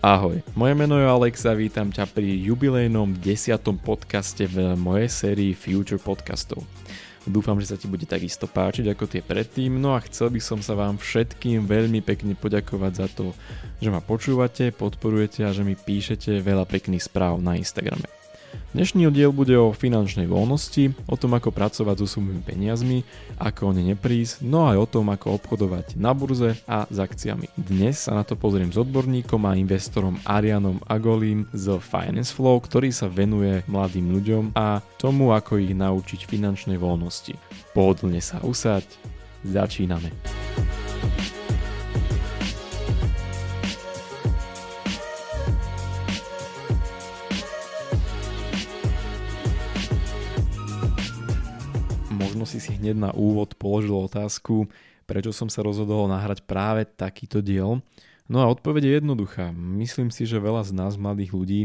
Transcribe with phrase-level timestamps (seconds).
[0.00, 5.52] Ahoj, moje meno je Alex a vítam ťa pri jubilejnom desiatom podcaste v mojej sérii
[5.52, 6.64] Future podcastov.
[7.28, 10.64] Dúfam, že sa ti bude takisto páčiť ako tie predtým, no a chcel by som
[10.64, 13.36] sa vám všetkým veľmi pekne poďakovať za to,
[13.76, 18.19] že ma počúvate, podporujete a že mi píšete veľa pekných správ na Instagrame.
[18.70, 23.02] Dnešný diel bude o finančnej voľnosti, o tom ako pracovať so súmnymi peniazmi,
[23.42, 27.50] ako o ne neprísť, no aj o tom ako obchodovať na burze a s akciami.
[27.58, 32.94] Dnes sa na to pozriem s odborníkom a investorom Arianom Agolím z Finance Flow, ktorý
[32.94, 37.34] sa venuje mladým ľuďom a tomu ako ich naučiť finančnej voľnosti.
[37.74, 38.86] Pohodlne sa usáť,
[39.42, 40.14] začíname.
[52.40, 54.64] Možno si si hneď na úvod položil otázku,
[55.04, 57.84] prečo som sa rozhodol nahrať práve takýto diel.
[58.32, 59.52] No a odpoveď je jednoduchá.
[59.52, 61.60] Myslím si, že veľa z nás mladých ľudí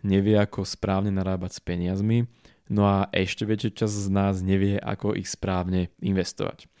[0.00, 2.24] nevie, ako správne narábať s peniazmi,
[2.72, 6.72] no a ešte väčšia časť z nás nevie, ako ich správne investovať.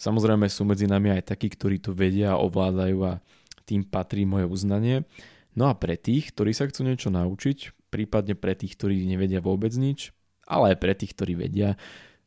[0.00, 3.20] Samozrejme sú medzi nami aj takí, ktorí to vedia a ovládajú a
[3.68, 5.04] tým patrí moje uznanie.
[5.52, 9.76] No a pre tých, ktorí sa chcú niečo naučiť, prípadne pre tých, ktorí nevedia vôbec
[9.76, 10.16] nič,
[10.48, 11.76] ale aj pre tých, ktorí vedia,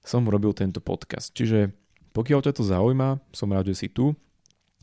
[0.09, 1.29] som robil tento podcast.
[1.37, 1.69] Čiže
[2.17, 4.17] pokiaľ ťa to zaujíma, som rád, že si tu.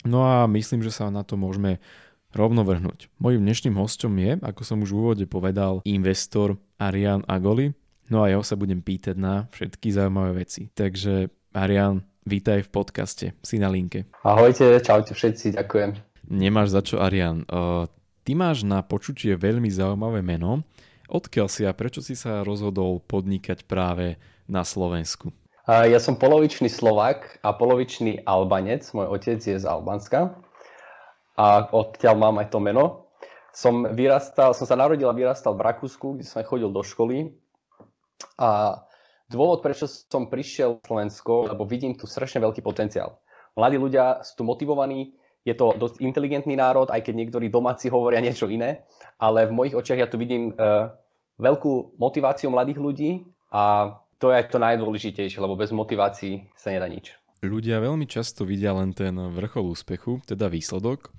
[0.07, 1.83] No a myslím, že sa na to môžeme
[2.31, 3.11] rovno vrhnúť.
[3.19, 7.75] Mojím dnešným hostom je, ako som už v úvode povedal, investor Arian Agoli.
[8.07, 10.71] No a ja sa budem pýtať na všetky zaujímavé veci.
[10.71, 11.27] Takže
[11.59, 13.27] Arian, vítaj v podcaste.
[13.43, 14.07] Si na linke.
[14.23, 15.99] Ahojte, čaute všetci, ďakujem.
[16.31, 17.43] Nemáš za čo, Arian.
[18.23, 20.63] Ty máš na počutie veľmi zaujímavé meno.
[21.11, 25.31] Odkiaľ si a prečo si sa rozhodol podnikať práve na Slovensku?
[25.67, 28.87] Ja som polovičný Slovak a polovičný Albanec.
[28.95, 30.39] Môj otec je z Albánska
[31.35, 33.11] a odtiaľ mám aj to meno.
[33.51, 37.35] Som, vyrastal, som sa narodil a vyrastal v Rakúsku, kde som chodil do školy.
[38.39, 38.79] A
[39.27, 43.19] dôvod, prečo som prišiel v Slovensko, lebo vidím tu strašne veľký potenciál.
[43.59, 48.23] Mladí ľudia sú tu motivovaní, je to dosť inteligentný národ, aj keď niektorí domáci hovoria
[48.23, 48.87] niečo iné,
[49.19, 50.93] ale v mojich očiach ja tu vidím uh,
[51.41, 53.11] veľkú motiváciu mladých ľudí
[53.51, 57.13] a to je to najdôležitejšie, lebo bez motivácií sa nedá nič.
[57.45, 61.13] Ľudia veľmi často vidia len ten vrchol úspechu, teda výsledok.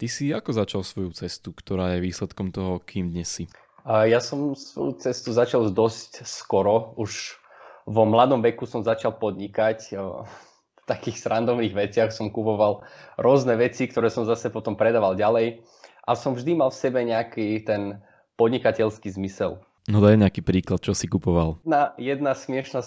[0.00, 3.44] Ty si ako začal svoju cestu, ktorá je výsledkom toho, kým dnes si?
[3.86, 6.96] Ja som svoju cestu začal dosť skoro.
[6.98, 7.38] Už
[7.86, 9.94] vo mladom veku som začal podnikať.
[9.96, 12.82] V takých srandovných veciach som kupoval
[13.14, 15.62] rôzne veci, ktoré som zase potom predával ďalej.
[16.02, 18.02] A som vždy mal v sebe nejaký ten
[18.40, 19.62] podnikateľský zmysel.
[19.88, 21.62] No daj nejaký príklad, čo si kupoval.
[21.64, 22.84] Na jedna smiešná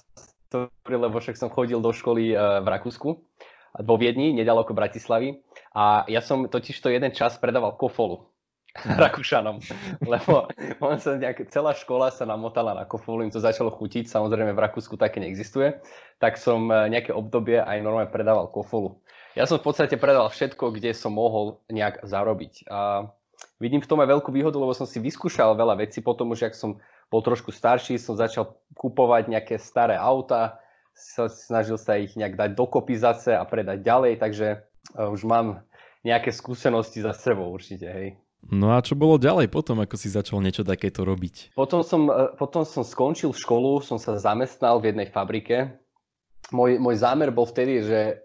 [0.53, 3.09] story, lebo však som chodil do školy e, v Rakúsku,
[3.81, 5.41] vo Viedni, nedaleko Bratislavy.
[5.73, 8.29] A ja som totiž to jeden čas predával kofolu
[8.77, 8.97] mhm.
[9.01, 9.57] Rakúšanom,
[10.13, 10.45] lebo
[10.77, 14.63] on sa nejak, celá škola sa namotala na kofolu, im to začalo chutiť, samozrejme v
[14.69, 15.81] Rakúsku také neexistuje,
[16.21, 19.01] tak som e, nejaké obdobie aj normálne predával kofolu.
[19.33, 22.69] Ja som v podstate predával všetko, kde som mohol nejak zarobiť.
[22.69, 23.09] A
[23.63, 26.55] vidím v tom aj veľkú výhodu, lebo som si vyskúšal veľa vecí, potom už, ak
[26.59, 30.59] som bol trošku starší, som začal kupovať nejaké staré auta,
[31.31, 34.57] snažil sa ich nejak dať dokopy zase a predať ďalej, takže e,
[34.99, 35.63] už mám
[36.03, 38.19] nejaké skúsenosti za sebou určite, hej.
[38.51, 41.55] No a čo bolo ďalej potom, ako si začal niečo takéto robiť?
[41.55, 45.79] Potom som, e, potom som skončil školu, som sa zamestnal v jednej fabrike.
[46.51, 48.19] Môj, môj zámer bol vtedy, že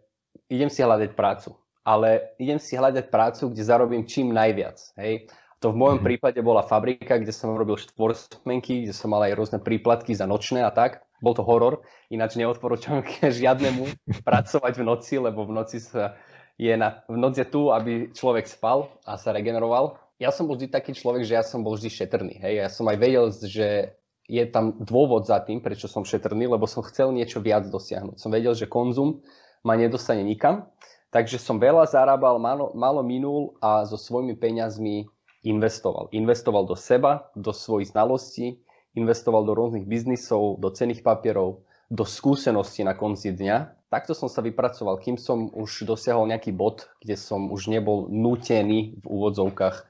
[0.51, 1.55] idem si hľadať prácu.
[1.89, 4.77] Ale idem si hľadať prácu, kde zarobím čím najviac.
[5.01, 5.33] Hej?
[5.65, 6.09] To v mojom mm-hmm.
[6.13, 10.61] prípade bola fabrika, kde som robil štvorsmenky, kde som mal aj rôzne príplatky za nočné
[10.63, 11.01] a tak.
[11.25, 11.83] Bol to horor,
[12.13, 13.03] ináč neodporúčam
[13.41, 13.89] žiadnemu
[14.23, 16.15] pracovať v noci, lebo v noci sa
[16.59, 19.97] je na, v noc je tu, aby človek spal a sa regeneroval.
[20.19, 22.35] Ja som bol vždy taký človek, že ja som bol vždy šetrný.
[22.43, 22.55] Hej?
[22.67, 23.99] Ja som aj vedel, že
[24.29, 28.19] je tam dôvod za tým, prečo som šetrný, lebo som chcel niečo viac dosiahnuť.
[28.19, 29.23] Som vedel, že konzum
[29.63, 30.69] ma nedostane nikam,
[31.09, 35.09] takže som veľa zarábal, malo, malo minul a so svojimi peňazmi
[35.47, 36.11] investoval.
[36.13, 38.61] Investoval do seba, do svojich znalostí,
[38.99, 43.89] investoval do rôznych biznisov, do cených papierov, do skúseností na konci dňa.
[43.89, 49.01] Takto som sa vypracoval, kým som už dosiahol nejaký bod, kde som už nebol nutený
[49.01, 49.89] v úvodzovkách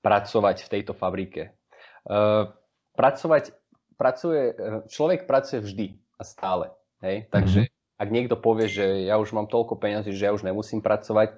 [0.00, 1.58] pracovať v tejto fabrike.
[2.06, 2.54] Uh,
[2.96, 3.52] pracovať,
[4.00, 6.72] pracuje, e, človek pracuje vždy a stále.
[7.04, 7.28] Hej?
[7.28, 7.79] Takže mm-hmm.
[8.00, 11.36] Ak niekto povie, že ja už mám toľko peniazí, že ja už nemusím pracovať,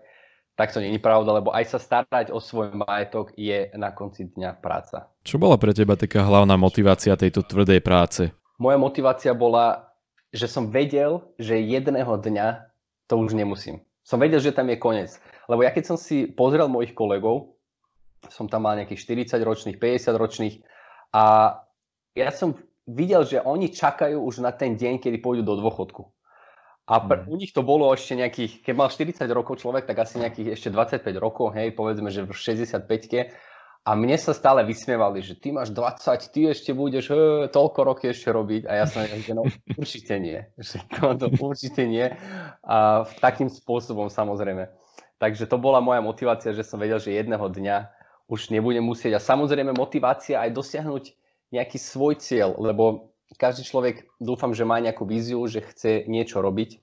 [0.55, 4.63] tak to není pravda, lebo aj sa starať o svoj majetok je na konci dňa
[4.63, 5.11] práca.
[5.27, 8.31] Čo bola pre teba taká hlavná motivácia tejto tvrdej práce?
[8.63, 9.91] Moja motivácia bola,
[10.31, 12.71] že som vedel, že jedného dňa
[13.11, 13.83] to už nemusím.
[14.07, 15.19] Som vedel, že tam je koniec.
[15.51, 17.59] Lebo ja keď som si pozrel mojich kolegov,
[18.31, 20.55] som tam mal nejakých 40 ročných, 50 ročných
[21.11, 21.59] a
[22.15, 22.55] ja som
[22.87, 26.13] videl, že oni čakajú už na ten deň, kedy pôjdu do dôchodku.
[26.87, 27.31] A pr- mhm.
[27.31, 30.69] u nich to bolo ešte nejakých, keď mal 40 rokov človek, tak asi nejakých ešte
[30.75, 32.83] 25 rokov, hej, povedzme, že v 65
[33.83, 38.15] a mne sa stále vysmievali, že ty máš 20, ty ešte budeš he, toľko roky
[38.15, 38.71] ešte robiť.
[38.71, 39.43] A ja som že no
[39.83, 40.39] určite nie.
[40.55, 42.07] Že to, to určite nie.
[42.63, 44.71] A takým spôsobom samozrejme.
[45.19, 47.91] Takže to bola moja motivácia, že som vedel, že jedného dňa
[48.31, 49.19] už nebudem musieť.
[49.19, 51.05] A samozrejme motivácia aj dosiahnuť
[51.51, 56.81] nejaký svoj cieľ, lebo každý človek dúfam, že má nejakú víziu, že chce niečo robiť.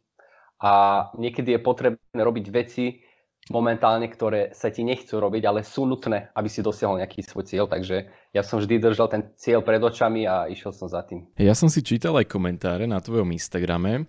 [0.60, 3.00] A niekedy je potrebné robiť veci,
[3.48, 7.66] momentálne, ktoré sa ti nechcú robiť, ale sú nutné, aby si dosiahol nejaký svoj cieľ.
[7.66, 11.25] Takže ja som vždy držal ten cieľ pred očami a išiel som za tým.
[11.40, 14.06] Ja som si čítal aj komentáre na tvojom Instagrame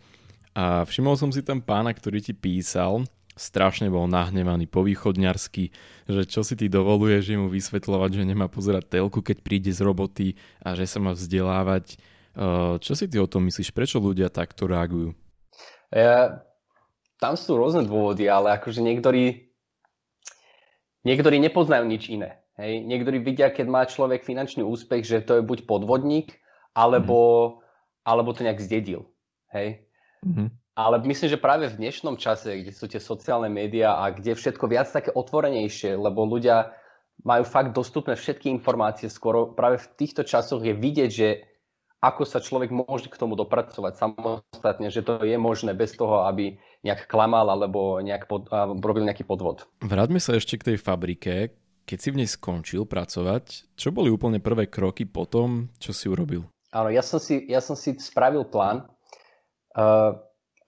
[0.52, 3.06] a všimol som si tam pána, ktorý ti písal,
[3.38, 5.72] strašne bol nahnevaný po východňarsky,
[6.04, 10.36] že čo si ty dovoluješ mu vysvetľovať, že nemá pozerať telku, keď príde z roboty
[10.60, 11.96] a že sa má vzdelávať.
[12.80, 13.76] Čo si ty o tom myslíš?
[13.76, 15.12] Prečo ľudia takto reagujú?
[15.92, 16.40] Ja,
[17.20, 19.52] tam sú rôzne dôvody, ale akože niektorí,
[21.04, 22.40] niektorí nepoznajú nič iné.
[22.56, 22.88] Hej?
[22.88, 26.40] Niektorí vidia, keď má človek finančný úspech, že to je buď podvodník,
[26.72, 28.08] alebo, mm-hmm.
[28.08, 29.04] alebo to nejak zdedil.
[29.52, 29.84] Hej?
[30.24, 30.48] Mm-hmm.
[30.80, 34.40] Ale myslím, že práve v dnešnom čase, kde sú tie sociálne médiá a kde je
[34.40, 36.72] všetko viac také otvorenejšie, lebo ľudia
[37.20, 41.49] majú fakt dostupné všetky informácie, skoro práve v týchto časoch je vidieť, že
[42.00, 46.56] ako sa človek môže k tomu dopracovať samostatne, že to je možné bez toho, aby
[46.80, 48.48] nejak klamal alebo nejak pod,
[48.80, 49.68] robil nejaký podvod.
[49.84, 51.52] Vráťme sa ešte k tej fabrike.
[51.84, 56.08] Keď si v nej skončil pracovať, čo boli úplne prvé kroky po tom, čo si
[56.08, 56.48] urobil?
[56.72, 58.86] Áno, ja som si, ja som si spravil plán
[59.74, 60.14] uh,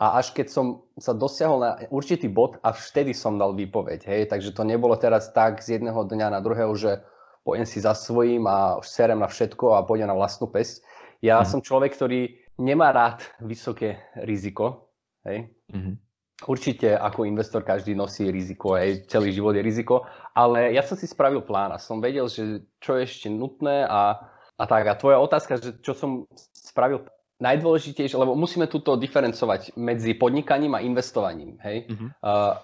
[0.03, 4.01] a až keď som sa dosiahol na určitý bod, až vtedy som dal výpoveď.
[4.03, 4.23] Hej?
[4.35, 7.07] Takže to nebolo teraz tak z jedného dňa na druhého, že
[7.47, 10.83] pojem si za svojím a serem na všetko a pôjdem na vlastnú pesť.
[11.23, 11.47] Ja mm.
[11.47, 14.93] som človek, ktorý nemá rád vysoké riziko.
[15.23, 15.55] Hej?
[15.71, 15.95] Mm-hmm.
[16.43, 20.03] Určite ako investor každý nosí riziko, aj celý život je riziko,
[20.35, 24.27] ale ja som si spravil plán a som vedel, že čo je ešte nutné a,
[24.59, 24.91] a tak.
[24.91, 27.07] A tvoja otázka, že čo som spravil
[27.39, 31.63] najdôležitejšie, lebo musíme túto diferencovať medzi podnikaním a investovaním.
[31.63, 31.87] Hej?
[31.91, 32.11] Mm-hmm.
[32.23, 32.59] Uh,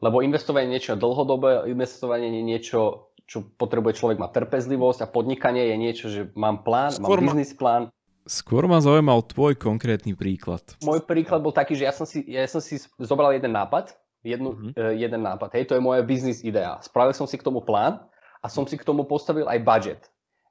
[0.00, 2.80] lebo investovanie je niečo dlhodobé, investovanie je niečo,
[3.24, 7.56] čo potrebuje človek mať trpezlivosť a podnikanie je niečo, že mám plán, Skôr mám biznis
[7.56, 7.82] plán.
[8.24, 10.64] Skôr ma zaujímal tvoj konkrétny príklad.
[10.80, 13.92] Môj príklad bol taký, že ja som si, ja som si zobral jeden nápad,
[14.24, 14.72] jednu, mm-hmm.
[14.80, 16.80] uh, jeden nápad, hej, to je moja biznis idea.
[16.80, 18.00] Spravil som si k tomu plán
[18.40, 20.02] a som si k tomu postavil aj budget.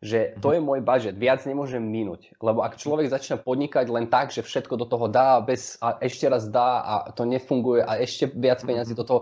[0.04, 0.54] Že to mm-hmm.
[0.54, 2.36] je môj budget, viac nemôžem minúť.
[2.44, 6.30] Lebo ak človek začne podnikať len tak, že všetko do toho dá bez, a ešte
[6.30, 9.02] raz dá a to nefunguje a ešte viac peniazy mm-hmm.
[9.02, 9.22] do toho,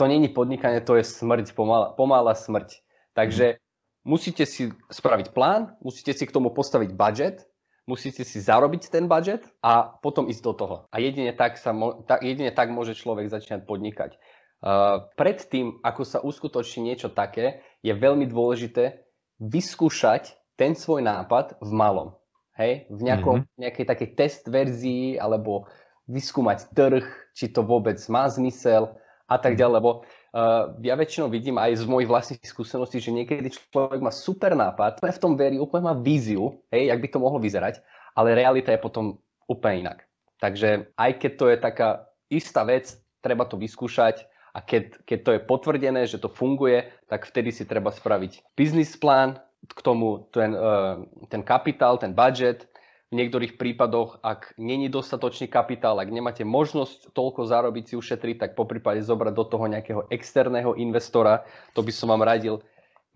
[0.00, 2.80] to není podnikanie, to je smrť, pomalá, pomalá smrť.
[3.12, 4.08] Takže mm-hmm.
[4.08, 7.44] musíte si spraviť plán, musíte si k tomu postaviť budget
[7.90, 10.76] musíte si zarobiť ten budget a potom ísť do toho.
[10.94, 11.74] A jedine tak, sa
[12.06, 14.14] tak, jedine tak môže človek začať podnikať.
[14.60, 19.02] Uh, predtým, ako sa uskutoční niečo také, je veľmi dôležité
[19.42, 22.14] vyskúšať ten svoj nápad v malom.
[22.54, 22.86] Hej?
[22.92, 23.58] V nejakom, mm-hmm.
[23.58, 25.66] nejakej takej test verzii alebo
[26.06, 28.94] vyskúmať trh, či to vôbec má zmysel
[29.30, 33.54] a tak ďalej, lebo uh, ja väčšinou vidím aj z mojich vlastných skúseností, že niekedy
[33.70, 37.38] človek má super nápad, v tom verí, úplne má víziu, hej, jak by to mohlo
[37.38, 37.78] vyzerať,
[38.18, 40.02] ale realita je potom úplne inak.
[40.42, 41.88] Takže aj keď to je taká
[42.26, 47.22] istá vec, treba to vyskúšať a keď, keď to je potvrdené, že to funguje, tak
[47.22, 52.69] vtedy si treba spraviť biznis plán, k tomu ten, uh, ten kapitál, ten budget,
[53.10, 58.50] v niektorých prípadoch, ak není dostatočný kapitál, ak nemáte možnosť toľko zarobiť si ušetriť, tak
[58.54, 61.42] po prípade zobrať do toho nejakého externého investora.
[61.74, 62.62] To by som vám radil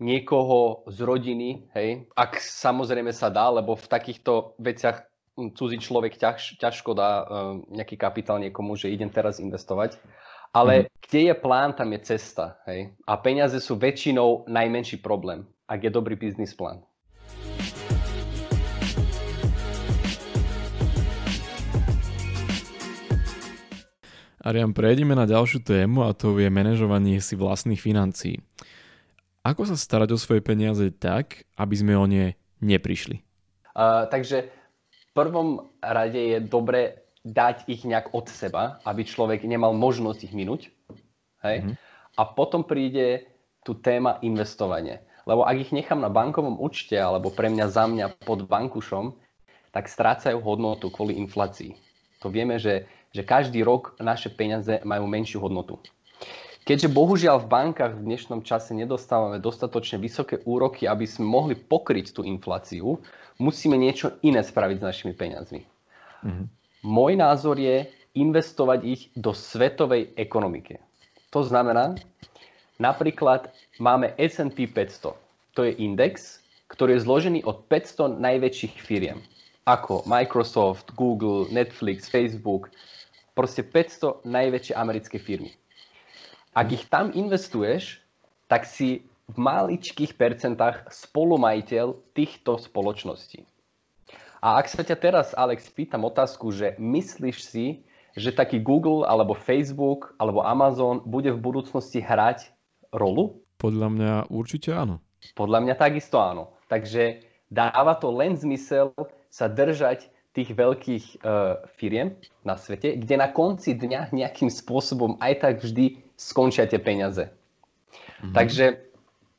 [0.03, 6.59] niekoho z rodiny, hej, ak samozrejme sa dá, lebo v takýchto veciach cudzí človek ťaž,
[6.59, 7.23] ťažko dá uh,
[7.71, 9.95] nejaký kapitál niekomu, že idem teraz investovať.
[10.55, 10.87] Ale mm.
[11.07, 12.59] kde je plán, tam je cesta.
[12.67, 12.95] Hej?
[13.03, 16.83] A peniaze sú väčšinou najmenší problém, ak je dobrý biznis plán.
[24.45, 28.45] Ariam, prejdeme na ďalšiu tému a to je manažovanie si vlastných financií.
[29.41, 33.25] Ako sa starať o svoje peniaze tak, aby sme o ne neprišli?
[33.73, 34.45] Uh, takže
[34.93, 40.33] v prvom rade je dobre dať ich nejak od seba, aby človek nemal možnosť ich
[40.37, 40.69] minúť.
[41.41, 41.65] Hej?
[41.65, 41.75] Mm-hmm.
[42.13, 43.25] A potom príde
[43.65, 45.01] tu téma investovanie.
[45.25, 49.17] Lebo ak ich nechám na bankovom účte alebo pre mňa za mňa pod bankušom,
[49.73, 51.73] tak strácajú hodnotu kvôli inflácii.
[52.21, 52.85] To vieme, že
[53.15, 55.79] že každý rok naše peniaze majú menšiu hodnotu.
[56.65, 62.11] Keďže bohužiaľ v bankách v dnešnom čase nedostávame dostatočne vysoké úroky, aby sme mohli pokryť
[62.11, 62.99] tú infláciu,
[63.39, 65.61] musíme niečo iné spraviť s našimi peniazmi.
[66.25, 66.45] Mm-hmm.
[66.83, 67.85] Môj názor je
[68.17, 70.81] investovať ich do svetovej ekonomiky.
[71.29, 71.95] To znamená,
[72.81, 75.13] napríklad máme S&P 500.
[75.55, 76.41] To je index,
[76.73, 79.21] ktorý je zložený od 500 najväčších firiem,
[79.69, 82.73] ako Microsoft, Google, Netflix, Facebook,
[83.35, 85.51] proste 500 najväčšie americké firmy.
[86.55, 87.99] Ak ich tam investuješ,
[88.47, 93.43] tak si v maličkých percentách spolumajiteľ týchto spoločností.
[94.39, 97.83] A ak sa ťa teraz, Alex, pýtam otázku, že myslíš si,
[98.15, 102.53] že taký Google alebo Facebook alebo Amazon bude v budúcnosti hrať
[102.93, 103.43] rolu?
[103.59, 105.01] Podľa mňa určite áno.
[105.33, 106.55] Podľa mňa takisto áno.
[106.69, 108.93] Takže dáva to len zmysel
[109.33, 115.33] sa držať tých veľkých uh, firiem na svete, kde na konci dňa nejakým spôsobom aj
[115.39, 117.31] tak vždy skončia tie peniaze.
[117.31, 118.35] Mm-hmm.
[118.35, 118.65] Takže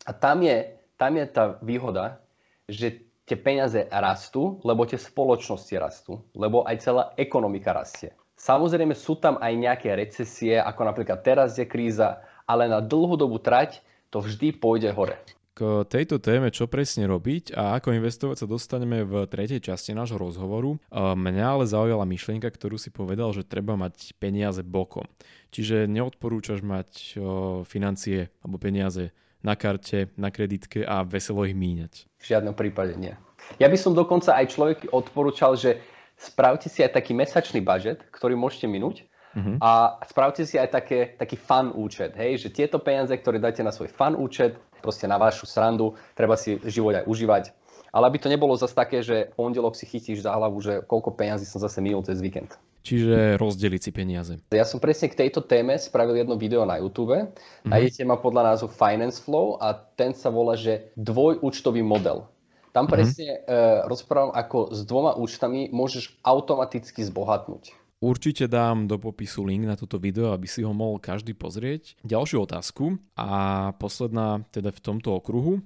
[0.09, 2.25] a tam je, tam je tá výhoda,
[2.65, 8.15] že tie peniaze rastú, lebo tie spoločnosti rastú, lebo aj celá ekonomika rastie.
[8.39, 13.43] Samozrejme sú tam aj nejaké recesie, ako napríklad teraz je kríza, ale na dlhú dobu
[13.43, 13.83] trať
[14.15, 15.19] to vždy pôjde hore.
[15.57, 20.21] K tejto téme, čo presne robiť a ako investovať sa dostaneme v tretej časti nášho
[20.21, 20.77] rozhovoru.
[20.93, 25.09] Mňa ale zaujala myšlienka, ktorú si povedal, že treba mať peniaze bokom.
[25.57, 27.17] Čiže neodporúčaš mať
[27.65, 32.05] financie alebo peniaze na karte, na kreditke a veselo ich míňať.
[32.21, 33.17] V žiadnom prípade nie.
[33.57, 35.81] Ja by som dokonca aj človek odporúčal, že
[36.21, 39.61] spravte si aj taký mesačný budget, ktorý môžete minúť Uh-huh.
[39.61, 43.69] A spravte si aj také, taký fan účet, hej, že tieto peniaze, ktoré dáte na
[43.69, 47.45] svoj fan účet, proste na vašu srandu, treba si život aj užívať.
[47.93, 51.45] Ale aby to nebolo zase také, že pondelok si chytíš za hlavu, že koľko peniazí
[51.45, 52.57] som zase minul cez víkend.
[52.87, 54.33] Čiže rozdeliť si peniaze.
[54.55, 57.13] Ja som presne k tejto téme spravil jedno video na YouTube.
[57.13, 57.67] Uh-huh.
[57.69, 62.31] Nájdete ma podľa názvu Finance Flow a ten sa volá, že dvojúčtový model.
[62.77, 63.49] Tam presne uh-huh.
[63.49, 67.73] uh, rozprávam, ako s dvoma účtami môžeš automaticky zbohatnúť.
[67.97, 71.97] Určite dám do popisu link na toto video, aby si ho mohol každý pozrieť.
[72.05, 75.65] Ďalšiu otázku a posledná teda v tomto okruhu.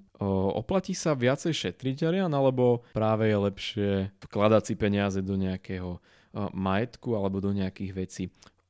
[0.55, 3.91] Oplatí sa viacej šetriť, Arian, alebo práve je lepšie
[4.23, 5.99] vkladať si peniaze do nejakého
[6.55, 8.25] majetku alebo do nejakých vecí?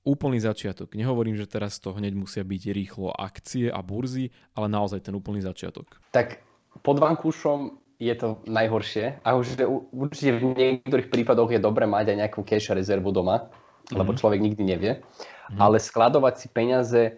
[0.08, 0.96] Úplný začiatok.
[0.96, 5.44] Nehovorím, že teraz to hneď musia byť rýchlo akcie a burzy, ale naozaj ten úplný
[5.44, 6.00] začiatok.
[6.16, 6.40] Tak
[6.80, 9.20] pod vankúšom je to najhoršie.
[9.20, 9.60] A už
[9.92, 13.96] určite v niektorých prípadoch je dobre mať aj nejakú cash rezervu doma, mm-hmm.
[14.00, 14.92] lebo človek nikdy nevie.
[14.98, 15.60] Mm-hmm.
[15.60, 17.12] Ale skladovať si peniaze e,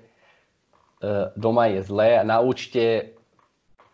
[1.38, 2.18] doma je zlé.
[2.26, 3.14] Na účte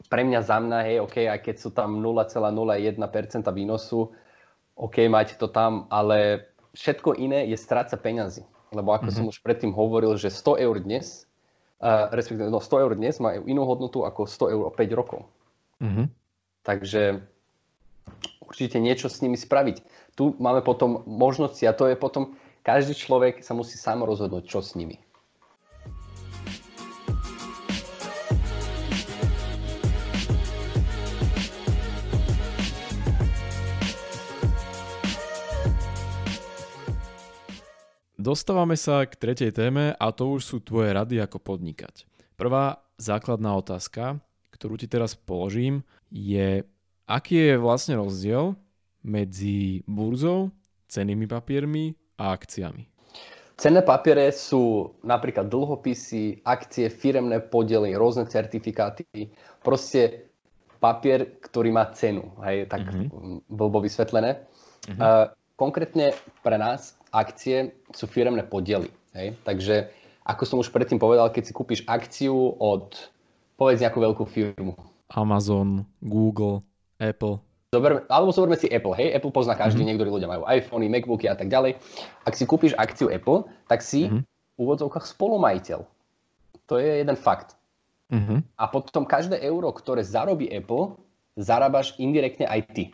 [0.09, 2.97] pre mňa za mňa, hej, OK, aj keď sú tam 0,01%
[3.53, 4.09] výnosu,
[4.81, 8.49] OK, mať to tam, ale všetko iné je stráca peňazí.
[8.73, 9.29] Lebo ako mm-hmm.
[9.29, 11.29] som už predtým hovoril, že 100 eur dnes,
[11.85, 15.21] uh, respektíve no 100 eur dnes majú inú hodnotu ako 100 eur o 5 rokov.
[15.83, 16.07] Mm-hmm.
[16.69, 17.25] Takže
[18.45, 19.81] určite niečo s nimi spraviť.
[20.13, 24.61] Tu máme potom možnosti a to je potom, každý človek sa musí sám rozhodnúť, čo
[24.61, 25.01] s nimi.
[38.21, 42.05] Dostávame sa k tretej téme a to už sú tvoje rady ako podnikať.
[42.37, 44.21] Prvá základná otázka,
[44.55, 46.65] ktorú ti teraz položím, je,
[47.05, 48.57] aký je vlastne rozdiel
[49.05, 50.53] medzi burzou,
[50.89, 52.89] cenými papiermi a akciami.
[53.59, 59.03] Cenné papiere sú napríklad dlhopisy, akcie, firemné podiely, rôzne certifikáty.
[59.67, 60.31] Proste
[60.79, 62.31] papier, ktorý má cenu.
[62.47, 63.51] Hej, tak mm-hmm.
[63.51, 64.47] blbo vysvetlené.
[64.87, 65.03] Mm-hmm.
[65.03, 65.27] Uh,
[65.59, 66.15] konkrétne
[66.47, 68.95] pre nás akcie sú firemné podiely.
[69.19, 69.35] Hej?
[69.43, 69.91] Takže
[70.23, 72.95] ako som už predtým povedal, keď si kúpiš akciu od
[73.59, 74.79] povedz nejakú veľkú firmu,
[75.11, 76.63] Amazon, Google,
[77.03, 77.43] Apple.
[77.69, 79.89] Zoberme, alebo zoberme si Apple, hej, Apple pozná každý, mm-hmm.
[79.93, 81.77] niektorí ľudia majú iPhony, Macbooky a tak ďalej.
[82.25, 84.25] Ak si kúpiš akciu Apple, tak si mm-hmm.
[84.25, 85.85] v úvodzovkách spolumajiteľ.
[86.69, 87.61] To je jeden fakt.
[88.09, 88.57] Mm-hmm.
[88.57, 90.97] A potom každé euro, ktoré zarobí Apple,
[91.37, 92.85] zarábaš indirektne aj ty.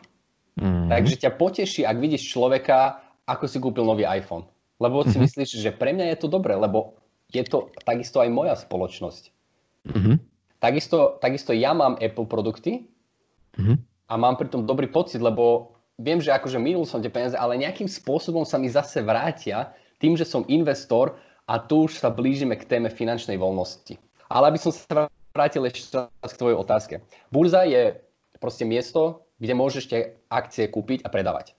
[0.59, 0.91] Mm-hmm.
[0.91, 4.43] Takže ťa poteší, ak vidíš človeka, ako si kúpil nový iPhone.
[4.83, 5.23] Lebo si mm-hmm.
[5.23, 6.99] myslíš, že pre mňa je to dobré, lebo
[7.31, 9.31] je to takisto aj moja spoločnosť.
[9.87, 10.15] Mm-hmm.
[10.65, 12.89] Takisto, takisto ja mám Apple produkty
[13.53, 13.77] mm-hmm.
[14.09, 17.61] a mám pri tom dobrý pocit, lebo viem, že akože minul som tie peniaze, ale
[17.61, 22.57] nejakým spôsobom sa mi zase vrátia tým, že som investor a tu už sa blížime
[22.57, 24.01] k téme finančnej voľnosti.
[24.25, 25.05] Ale aby som sa
[25.37, 26.95] vrátil ešte raz k tvojej otázke.
[27.29, 28.01] Burza je
[28.41, 31.53] proste miesto, kde môžeš tie akcie kúpiť a predávať.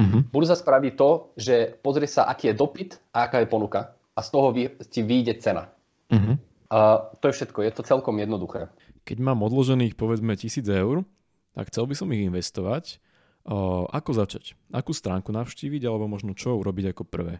[0.00, 0.32] Mm-hmm.
[0.32, 4.28] Burza spraví to, že pozrie sa, aký je dopyt a aká je ponuka a z
[4.32, 4.48] toho
[4.88, 5.68] ti vyjde cena.
[6.08, 6.45] Mm-hmm.
[6.66, 8.70] Uh, to je všetko, je to celkom jednoduché.
[9.06, 11.06] Keď mám odložených povedzme 1000 eur,
[11.54, 12.98] tak chcel by som ich investovať.
[13.46, 14.58] Uh, ako začať?
[14.74, 17.38] Akú stránku navštíviť alebo možno čo urobiť ako prvé?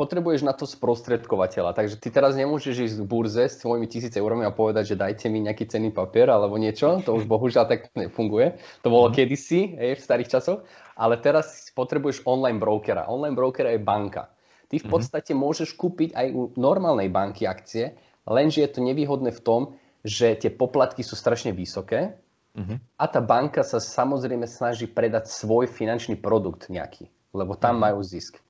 [0.00, 1.76] potrebuješ na to sprostredkovateľa.
[1.76, 5.28] Takže ty teraz nemôžeš ísť k burze s svojimi tisíc eurami a povedať, že dajte
[5.28, 7.04] mi nejaký cenný papier alebo niečo.
[7.04, 8.56] To už bohužiaľ tak nefunguje.
[8.80, 9.14] To bolo mm.
[9.20, 10.64] kedysi, hej, v starých časoch.
[10.96, 13.12] Ale teraz potrebuješ online brokera.
[13.12, 14.32] Online brokera je banka.
[14.72, 14.92] Ty v mhm.
[14.94, 19.62] podstate môžeš kúpiť aj u normálnej banky akcie, lenže je to nevýhodné v tom,
[20.00, 22.16] že tie poplatky sú strašne vysoké
[22.56, 22.76] uh-huh.
[22.96, 27.92] a tá banka sa samozrejme snaží predať svoj finančný produkt nejaký, lebo tam uh-huh.
[27.92, 28.40] majú zisk.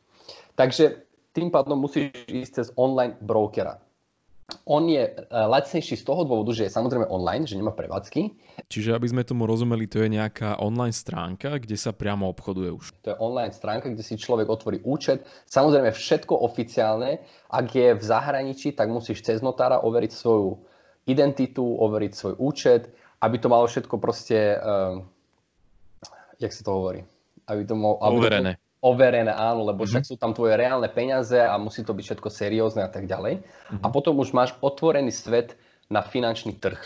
[0.55, 3.83] Takže tým pádom musíš ísť cez online brokera.
[4.69, 8.37] On je e, lacnejší z toho dôvodu, že je samozrejme online, že nemá prevádzky.
[8.69, 12.93] Čiže aby sme tomu rozumeli, to je nejaká online stránka, kde sa priamo obchoduje už.
[13.09, 15.25] To je online stránka, kde si človek otvorí účet.
[15.49, 17.25] Samozrejme všetko oficiálne.
[17.49, 20.61] Ak je v zahraničí, tak musíš cez notára overiť svoju
[21.09, 22.93] identitu, overiť svoj účet,
[23.25, 25.01] aby to malo všetko proste, uh,
[26.37, 27.01] jak sa to hovorí?
[27.49, 28.53] Aby to malo, aby Overené.
[28.81, 30.17] Overené, áno, lebo však mm-hmm.
[30.17, 33.45] sú tam tvoje reálne peniaze a musí to byť všetko seriózne a tak ďalej.
[33.85, 35.61] A potom už máš otvorený svet
[35.93, 36.81] na finančný trh.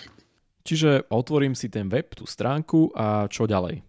[0.67, 3.85] Čiže otvorím si ten web, tú stránku a čo ďalej?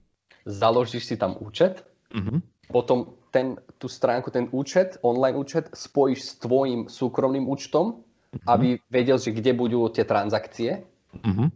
[0.45, 1.81] Založíš si tam účet,
[2.13, 2.69] mm-hmm.
[2.69, 8.45] potom ten, tú stránku, ten účet, online účet spojíš s tvojim súkromným účtom, mm-hmm.
[8.45, 10.83] aby vedel, že kde budú tie transakcie.
[11.15, 11.47] Mm-hmm.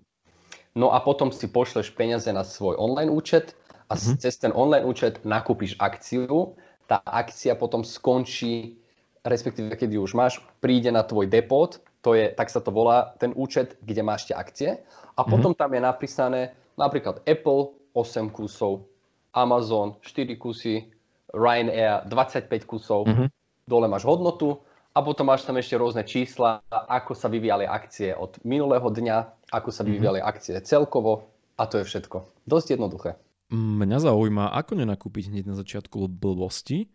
[0.79, 3.58] No a potom si pošleš peniaze na svoj online účet
[3.89, 4.22] a mm-hmm.
[4.22, 6.53] cez ten online účet nakúpiš akciu,
[6.86, 8.77] tá akcia potom skončí,
[9.25, 13.17] respektíve keď ju už máš, príde na tvoj depot, to je, tak sa to volá,
[13.19, 15.29] ten účet, kde máš tie akcie a mm-hmm.
[15.29, 16.41] potom tam je napísané
[16.77, 18.88] napríklad Apple 8 kusov,
[19.36, 20.88] Amazon 4 kusy,
[21.34, 23.27] Ryanair 25 kusov, mm-hmm.
[23.67, 24.62] dole máš hodnotu
[24.94, 29.70] a potom máš tam ešte rôzne čísla, ako sa vyvíjali akcie od minulého dňa, ako
[29.70, 29.90] sa mhm.
[29.94, 30.33] vyvíjali mm-hmm.
[30.37, 32.48] akcie celkovo a to je všetko.
[32.48, 33.20] Dosť jednoduché.
[33.50, 36.85] Mňa zaujíma, ako nenakúpiť hneď na začiatku blbosti,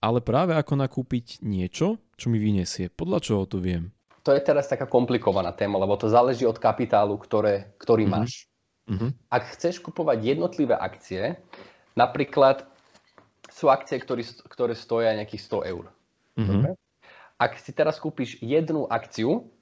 [0.00, 2.88] ale práve ako nakúpiť niečo, čo mi vyniesie.
[2.88, 3.92] Podľa čoho to viem?
[4.24, 8.24] To je teraz taká komplikovaná téma, lebo to záleží od kapitálu, ktoré, ktorý mm-hmm.
[8.24, 8.48] máš.
[8.88, 9.10] Mm-hmm.
[9.28, 11.36] Ak chceš kupovať jednotlivé akcie,
[11.92, 12.64] napríklad
[13.52, 15.84] sú akcie, ktoré, ktoré stoja nejakých 100 eur.
[16.40, 16.72] Mm-hmm.
[17.36, 19.52] Ak si teraz kúpiš jednu akciu,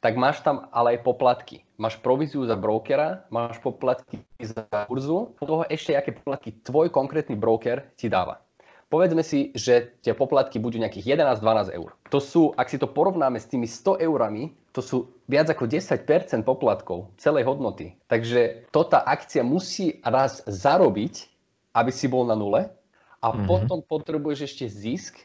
[0.00, 1.65] tak máš tam ale aj poplatky.
[1.76, 7.36] Máš províziu za brokera, máš poplatky za kurzu, po toho ešte aké poplatky tvoj konkrétny
[7.36, 8.40] broker ti dáva.
[8.86, 11.90] Povedzme si, že tie poplatky budú nejakých 11-12 eur.
[12.14, 16.06] To sú, ak si to porovnáme s tými 100 eurami, to sú viac ako 10%
[16.46, 17.98] poplatkov celej hodnoty.
[18.06, 21.28] Takže to tá akcia musí raz zarobiť,
[21.74, 22.70] aby si bol na nule
[23.20, 23.44] a mm-hmm.
[23.50, 25.18] potom potrebuješ ešte zisk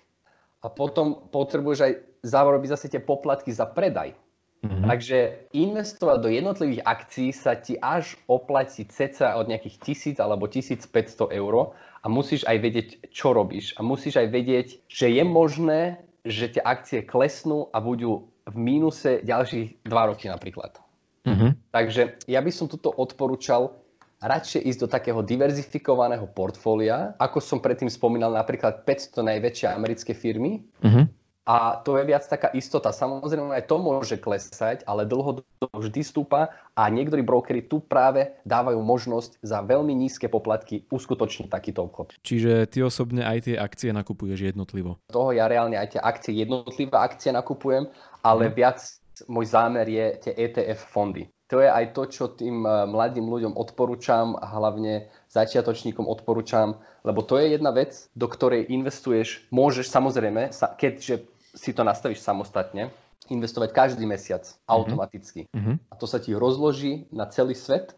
[0.66, 1.94] a potom potrebuješ aj
[2.26, 4.18] zarobiť zase tie poplatky za predaj.
[4.62, 4.86] Mm-hmm.
[4.86, 5.18] Takže
[5.58, 9.82] investovať do jednotlivých akcií sa ti až oplatí ceca od nejakých
[10.14, 13.74] 1000 alebo 1500 eur a musíš aj vedieť, čo robíš.
[13.78, 19.26] A musíš aj vedieť, že je možné, že tie akcie klesnú a budú v mínuse
[19.26, 20.78] ďalších 2 roky napríklad.
[21.26, 21.74] Mm-hmm.
[21.74, 23.74] Takže ja by som tuto odporúčal
[24.22, 30.62] radšej ísť do takého diverzifikovaného portfólia, ako som predtým spomínal napríklad 500 najväčšie americké firmy.
[30.86, 32.94] Mm-hmm a to je viac taká istota.
[32.94, 35.42] Samozrejme aj to môže klesať, ale dlho
[35.74, 41.90] vždy stúpa a niektorí brokery tu práve dávajú možnosť za veľmi nízke poplatky uskutočniť takýto
[41.90, 42.14] obchod.
[42.22, 45.02] Čiže ty osobne aj tie akcie nakupuješ jednotlivo?
[45.10, 47.90] Toho ja reálne aj tie akcie, jednotlivé akcie nakupujem,
[48.22, 48.56] ale hmm.
[48.56, 48.78] viac
[49.26, 51.26] môj zámer je tie ETF fondy.
[51.52, 57.36] To je aj to, čo tým eh, mladým ľuďom odporúčam hlavne začiatočníkom odporúčam, lebo to
[57.36, 62.92] je jedna vec, do ktorej investuješ, môžeš samozrejme, keďže si to nastavíš samostatne,
[63.30, 64.56] investovať každý mesiac mhm.
[64.68, 65.42] automaticky.
[65.52, 65.76] Mm-hmm.
[65.92, 67.96] A to sa ti rozloží na celý svet,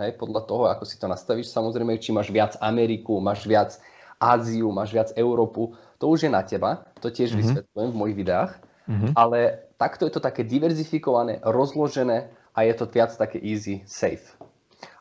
[0.00, 1.52] hej, podľa toho, ako si to nastavíš.
[1.52, 3.76] Samozrejme, či máš viac Ameriku, máš viac
[4.22, 7.42] Áziu, máš viac Európu, to už je na teba, to tiež mm-hmm.
[7.42, 8.52] vysvetľujem v mojich videách,
[8.86, 9.12] mm-hmm.
[9.18, 14.38] ale takto je to také diverzifikované, rozložené a je to viac také easy, safe.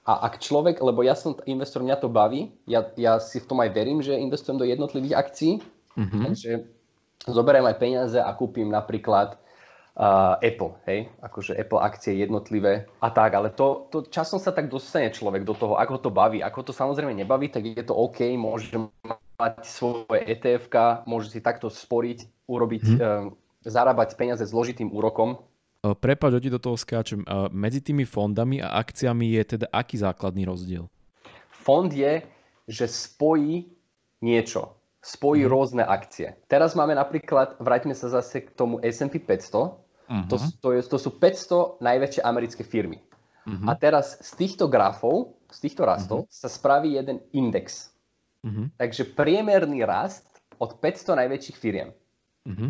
[0.01, 3.61] A ak človek, lebo ja som investor, mňa to baví, ja, ja si v tom
[3.61, 6.21] aj verím, že investujem do jednotlivých akcií, mm-hmm.
[6.25, 6.51] takže
[7.27, 9.37] zoberiem aj peniaze a kúpim napríklad
[9.97, 14.71] uh, Apple, hej, akože Apple akcie jednotlivé a tak, ale to, to časom sa tak
[14.71, 16.41] dostane človek do toho, ako to baví.
[16.41, 18.73] Ako to samozrejme nebaví, tak je to OK, môže
[19.37, 20.69] mať svoje etf
[21.05, 22.97] môže si takto sporiť, urobiť, hmm.
[22.97, 23.29] uh,
[23.65, 25.37] zarábať peniaze zložitým úrokom,
[25.81, 27.25] Prepač, ti do toho skáčem.
[27.49, 30.85] Medzi tými fondami a akciami je teda aký základný rozdiel?
[31.49, 32.21] Fond je,
[32.69, 33.65] že spojí
[34.21, 34.77] niečo.
[35.01, 35.49] Spojí mm.
[35.49, 36.37] rôzne akcie.
[36.45, 39.81] Teraz máme napríklad, vráťme sa zase k tomu S&P 500.
[40.11, 40.27] Uh-huh.
[40.29, 43.01] To, to, je, to sú 500 najväčšie americké firmy.
[43.49, 43.65] Uh-huh.
[43.65, 46.33] A teraz z týchto grafov, z týchto rastov, uh-huh.
[46.33, 47.89] sa spraví jeden index.
[48.45, 48.69] Uh-huh.
[48.77, 50.27] Takže priemerný rast
[50.61, 51.89] od 500 najväčších firiem.
[52.45, 52.69] Uh-huh.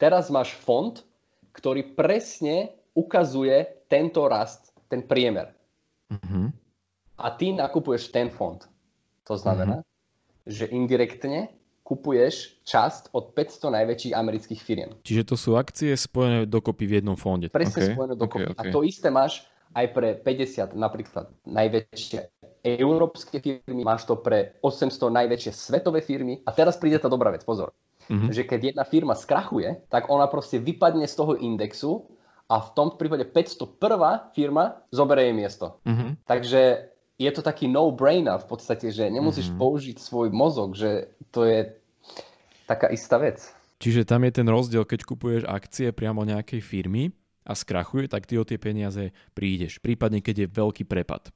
[0.00, 1.04] Teraz máš fond,
[1.52, 5.52] ktorý presne ukazuje tento rast, ten priemer.
[6.08, 6.48] Uh-huh.
[7.20, 8.64] A ty nakupuješ ten fond.
[9.28, 10.48] To znamená, uh-huh.
[10.48, 11.57] že indirektne
[11.88, 14.90] kupuješ časť od 500 najväčších amerických firiem.
[15.00, 17.48] Čiže to sú akcie spojené dokopy v jednom fonde.
[17.48, 17.94] Presne okay.
[17.96, 18.52] spojené dokopy.
[18.52, 18.68] Okay, okay.
[18.68, 22.28] A to isté máš aj pre 50 napríklad najväčšie
[22.76, 26.44] európske firmy, máš to pre 800 najväčšie svetové firmy.
[26.44, 27.72] A teraz príde tá dobrá vec, pozor.
[28.08, 28.30] Mm-hmm.
[28.32, 32.08] Že keď jedna firma skrachuje, tak ona proste vypadne z toho indexu
[32.48, 34.32] a v tom prípade 501.
[34.32, 35.80] firma zoberie jej miesto.
[35.84, 36.10] Mm-hmm.
[36.24, 36.60] Takže
[37.18, 39.60] je to taký no-brainer v podstate, že nemusíš mm-hmm.
[39.60, 41.74] použiť svoj mozog, že to je
[42.70, 43.42] taká istá vec.
[43.82, 47.10] Čiže tam je ten rozdiel, keď kupuješ akcie priamo nejakej firmy
[47.42, 49.82] a skrachuje, tak ty o tie peniaze prídeš.
[49.82, 51.30] Prípadne, keď je veľký prepad,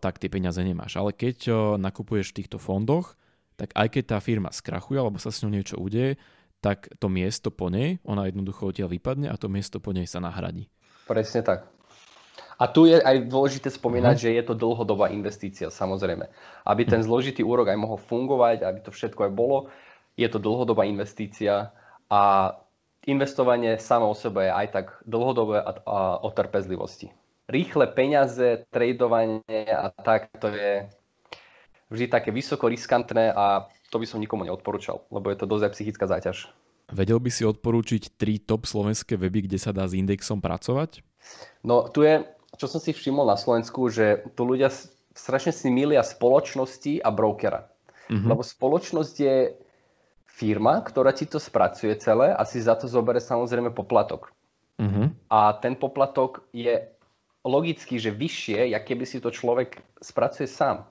[0.00, 0.96] tak tie peniaze nemáš.
[0.96, 3.16] Ale keď nakupuješ v týchto fondoch,
[3.56, 6.16] tak aj keď tá firma skrachuje alebo sa s ňou niečo udeje,
[6.62, 10.22] tak to miesto po nej, ona jednoducho odtiaľ vypadne a to miesto po nej sa
[10.22, 10.70] nahradí.
[11.10, 11.66] Presne tak.
[12.62, 14.22] A tu je aj dôležité spomínať, mm.
[14.22, 16.30] že je to dlhodobá investícia, samozrejme.
[16.62, 17.10] Aby ten mhm.
[17.10, 19.66] zložitý úrok aj mohol fungovať, aby to všetko aj bolo,
[20.14, 21.74] je to dlhodobá investícia
[22.06, 22.54] a
[23.08, 27.10] investovanie samo o sebe je aj tak dlhodobé a, a o trpezlivosti.
[27.50, 30.86] Rýchle peniaze, tradovanie a tak, to je
[31.90, 36.06] vždy také vysoko riskantné a to by som nikomu neodporúčal, lebo je to dosť psychická
[36.06, 36.48] záťaž.
[36.92, 41.00] Vedel by si odporúčiť tri top slovenské weby, kde sa dá s indexom pracovať?
[41.64, 42.20] No tu je,
[42.56, 44.68] čo som si všimol na Slovensku, že tu ľudia
[45.12, 47.68] strašne si milia spoločnosti a brokera.
[48.08, 48.28] Mm-hmm.
[48.28, 49.36] Lebo spoločnosť je
[50.28, 54.32] firma, ktorá ti to spracuje celé a si za to zoberie samozrejme poplatok.
[54.80, 55.28] Mm-hmm.
[55.28, 56.92] A ten poplatok je
[57.42, 60.86] logicky, že vyššie, jak keby si to človek spracuje sám.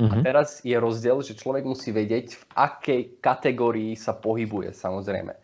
[0.00, 0.10] Uh-huh.
[0.10, 0.24] A mhm.
[0.24, 5.36] teraz je rozdiel, že človek musí vedieť, v akej kategórii sa pohybuje, samozrejme.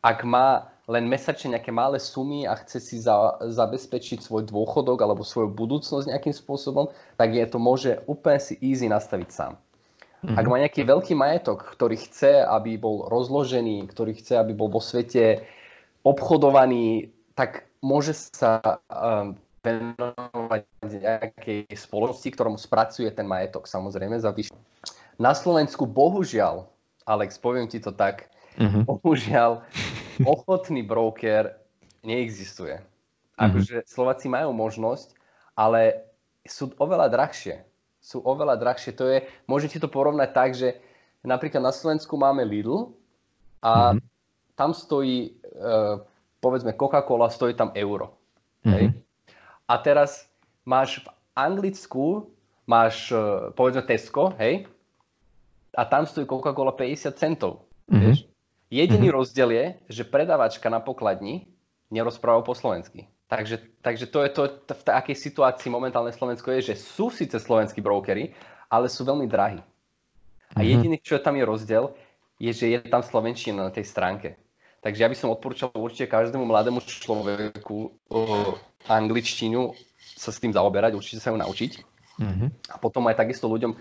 [0.00, 5.22] Ak má len mesačne nejaké malé sumy a chce si za, zabezpečiť svoj dôchodok alebo
[5.22, 9.54] svoju budúcnosť nejakým spôsobom, tak je to môže úplne si easy nastaviť sám.
[10.20, 10.36] Uh-huh.
[10.36, 14.82] Ak má nejaký veľký majetok, ktorý chce, aby bol rozložený, ktorý chce, aby bol vo
[14.82, 15.46] svete
[16.02, 24.56] obchodovaný, tak môže sa um, venovať nejakej spoločnosti, ktorom spracuje ten majetok, samozrejme, za vyššie.
[25.20, 26.68] Na Slovensku, bohužiaľ,
[27.04, 28.28] Alex, poviem ti to tak,
[28.60, 28.84] uh-huh.
[28.84, 29.64] bohužiaľ,
[30.26, 31.56] ochotný broker
[32.04, 32.80] neexistuje.
[32.80, 32.86] Mhm.
[33.40, 33.76] Akože.
[33.88, 35.16] Slováci majú možnosť,
[35.56, 36.08] ale
[36.44, 37.64] sú oveľa drahšie.
[38.00, 38.96] Sú oveľa drahšie.
[38.96, 40.80] To je, môžete to porovnať tak, že
[41.20, 42.96] napríklad na Slovensku máme Lidl
[43.60, 44.00] a uh-huh.
[44.56, 46.00] tam stojí, uh,
[46.40, 48.16] povedzme, Coca-Cola stojí tam euro.
[48.64, 48.72] Uh-huh.
[48.72, 48.84] Hej?
[49.68, 50.32] A teraz
[50.64, 52.32] máš v Anglicku,
[52.66, 54.66] máš e, povedzme Tesco, hej,
[55.74, 57.66] a tam stojí Coca-Cola 50 centov.
[57.86, 58.02] Mm-hmm.
[58.02, 58.18] Vieš?
[58.70, 59.18] Jediný mm-hmm.
[59.18, 61.50] rozdiel je, že predavačka na pokladni
[61.90, 63.10] nerozpráva po slovensky.
[63.26, 67.38] Takže, takže to je to, to, v takej situácii momentálne Slovensko je, že sú síce
[67.38, 68.34] slovenskí brokery,
[68.66, 69.62] ale sú veľmi drahí.
[70.54, 70.66] A mhm.
[70.66, 71.94] jediný, čo tam je rozdiel,
[72.38, 74.34] je, že je tam slovenčina na tej stránke.
[74.80, 77.92] Takže ja by som odporúčal určite každému mladému človeku
[78.88, 79.76] angličtinu
[80.16, 81.72] sa s tým zaoberať, určite sa ju naučiť.
[82.16, 82.48] Mm-hmm.
[82.72, 83.76] A potom aj takisto ľuďom,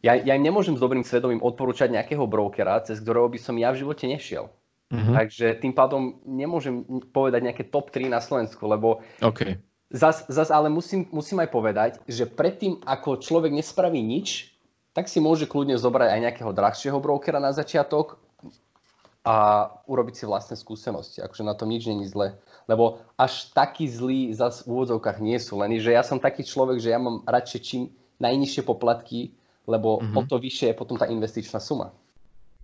[0.00, 3.68] ja, ja im nemôžem s dobrým svedomím odporúčať nejakého brokera, cez ktorého by som ja
[3.72, 4.48] v živote nešiel.
[4.90, 5.14] Mm-hmm.
[5.14, 6.82] Takže tým pádom nemôžem
[7.14, 9.62] povedať nejaké top 3 na Slovensku, lebo okay.
[9.92, 14.50] zas, zas ale musím, musím aj povedať, že predtým, ako človek nespraví nič,
[14.90, 18.18] tak si môže kľudne zobrať aj nejakého drahšieho brokera na začiatok
[19.22, 21.22] a urobiť si vlastné skúsenosti.
[21.22, 22.40] Akože na tom nič není zle.
[22.66, 25.60] Lebo až taký zlý zas v úvodzovkách nie sú.
[25.60, 27.82] Len, že ja som taký človek, že ja mám radšej čím
[28.18, 29.38] najnižšie poplatky,
[29.70, 30.18] lebo mm-hmm.
[30.18, 31.94] o to vyššie je potom tá investičná suma.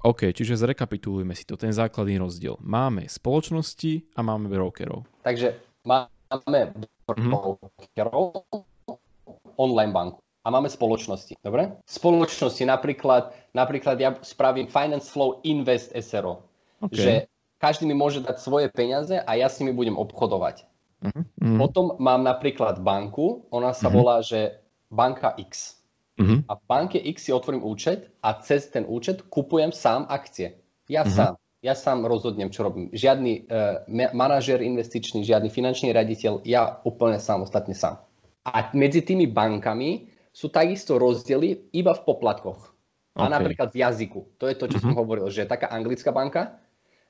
[0.03, 2.59] OK, čiže zrekapitulujeme si to, ten základný rozdiel.
[2.61, 5.07] Máme spoločnosti a máme brokerov.
[5.23, 5.55] Takže
[5.87, 6.75] máme
[7.07, 9.55] brokerov, mm-hmm.
[9.57, 11.43] online banku a máme spoločnosti.
[11.43, 11.75] Dobre?
[11.91, 16.47] Spoločnosti napríklad, napríklad ja spravím Finance Flow Invest SRO.
[16.87, 17.03] Okay.
[17.03, 17.13] Že
[17.59, 20.69] každý mi môže dať svoje peniaze a ja s nimi budem obchodovať.
[21.03, 21.23] Uh-huh.
[21.59, 23.97] Potom mám napríklad banku, ona sa uh-huh.
[23.97, 25.76] volá, že banka X.
[26.17, 26.41] Uh-huh.
[26.49, 30.57] A v banke X si otvorím účet a cez ten účet kupujem sám akcie.
[30.89, 31.13] Ja uh-huh.
[31.13, 31.33] sám.
[31.65, 32.93] Ja sám rozhodnem, čo robím.
[32.95, 33.83] Žiadny uh,
[34.15, 37.99] manažer investičný, žiadny finančný raditeľ, ja úplne sám, ostatne sám.
[38.47, 42.71] A medzi tými bankami sú takisto rozdiely iba v poplatkoch.
[43.17, 43.19] Okay.
[43.19, 44.21] A napríklad v jazyku.
[44.39, 44.85] To je to, čo uh-huh.
[44.85, 45.01] som mhm.
[45.01, 46.61] hovoril, že taká anglická banka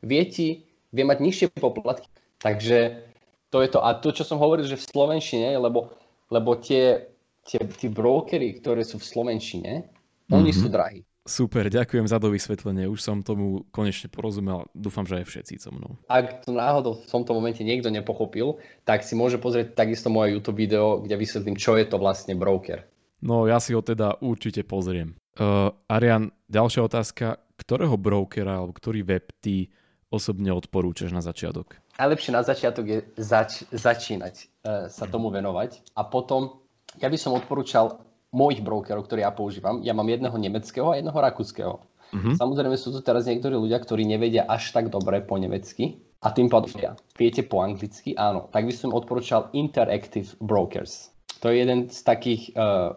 [0.00, 0.64] vie, ti,
[0.94, 2.08] vie mať nižšie poplatky.
[2.40, 3.06] Takže
[3.50, 3.80] To je to.
[3.80, 5.94] A to, čo som hovoril, že v Slovenčine, lebo,
[6.28, 7.06] lebo tie,
[7.46, 10.34] tie, tie brokery, ktoré sú v Slovenčine, mm-hmm.
[10.34, 11.06] oni sú drahí.
[11.26, 12.86] Super, ďakujem za to vysvetlenie.
[12.86, 14.70] Už som tomu konečne porozumel.
[14.70, 15.98] Dúfam, že aj všetci so mnou.
[16.06, 20.62] Ak to náhodou v tomto momente niekto nepochopil, tak si môže pozrieť takisto moje YouTube
[20.62, 22.86] video, kde vysvetlím, čo je to vlastne broker.
[23.26, 25.18] No, ja si ho teda určite pozriem.
[25.34, 27.42] Uh, Arian, ďalšia otázka.
[27.58, 29.72] Ktorého brokera alebo ktorý web ty
[30.12, 31.82] osobne odporúčaš na začiatok?
[31.98, 36.62] Najlepšie na začiatok je zač- začínať uh, sa tomu venovať a potom
[37.00, 38.00] ja by som odporúčal
[38.34, 39.80] mojich brokerov, ktoré ja používam.
[39.80, 41.74] Ja mám jedného nemeckého a jedného rakúskeho.
[42.12, 42.34] Uh-huh.
[42.36, 46.48] Samozrejme sú tu teraz niektorí ľudia, ktorí nevedia až tak dobre po nemecky a tým
[46.50, 46.92] pádom ja.
[47.18, 48.14] Viete po anglicky?
[48.18, 48.48] Áno.
[48.50, 51.12] Tak by som odporúčal Interactive Brokers.
[51.44, 52.96] To je jeden z takých uh,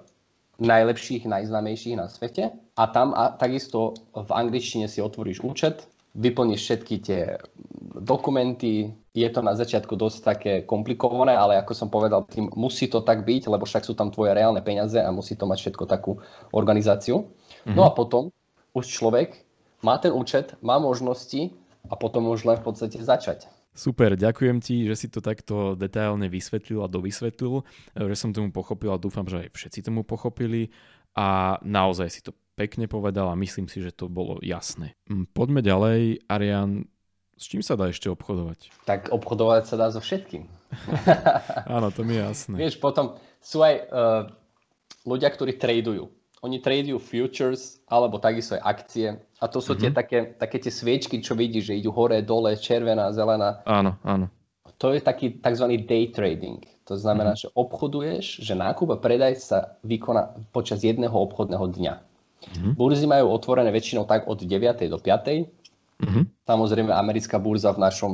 [0.59, 2.55] najlepších, najznámejších na svete.
[2.79, 7.21] A tam a, takisto v angličtine si otvoríš účet, vyplníš všetky tie
[7.99, 8.95] dokumenty.
[9.13, 13.27] Je to na začiatku dosť také komplikované, ale ako som povedal, tým musí to tak
[13.27, 16.19] byť, lebo však sú tam tvoje reálne peniaze a musí to mať všetko takú
[16.55, 17.27] organizáciu.
[17.27, 17.75] Mm-hmm.
[17.75, 18.31] No a potom
[18.71, 19.43] už človek
[19.83, 21.51] má ten účet, má možnosti
[21.88, 23.47] a potom už len v podstate začať.
[23.75, 27.63] Super, ďakujem ti, že si to takto detailne vysvetlil a dovysvetlil,
[27.95, 30.73] že som tomu pochopil a dúfam, že aj všetci tomu pochopili
[31.15, 34.99] a naozaj si to pekne povedal a myslím si, že to bolo jasné.
[35.07, 36.27] Mm, poďme ďalej.
[36.27, 36.83] Arian,
[37.39, 38.84] s čím sa dá ešte obchodovať?
[38.84, 40.43] Tak obchodovať sa dá so všetkým.
[41.75, 42.56] Áno, to mi je jasné.
[42.60, 44.28] Vieš, potom sú aj uh,
[45.08, 46.12] ľudia, ktorí tradujú.
[46.43, 49.08] Oni tradujú futures alebo takisto aj akcie.
[49.39, 49.84] A to sú mm-hmm.
[49.88, 53.63] tie také, také tie sviečky, čo vidíš, že idú hore, dole, červená, zelená.
[53.63, 54.28] Áno, áno.
[54.80, 55.65] To je taký tzv.
[55.84, 56.63] day trading.
[56.88, 57.52] To znamená, mm-hmm.
[57.52, 61.93] že obchoduješ, že nákup a predaj sa vykoná počas jedného obchodného dňa.
[62.39, 62.73] Mm-hmm.
[62.80, 64.88] Burzy majú otvorené väčšinou tak od 9.
[64.88, 65.58] do 5.
[65.99, 66.23] Mm-hmm.
[66.47, 68.12] Samozrejme americká burza v našom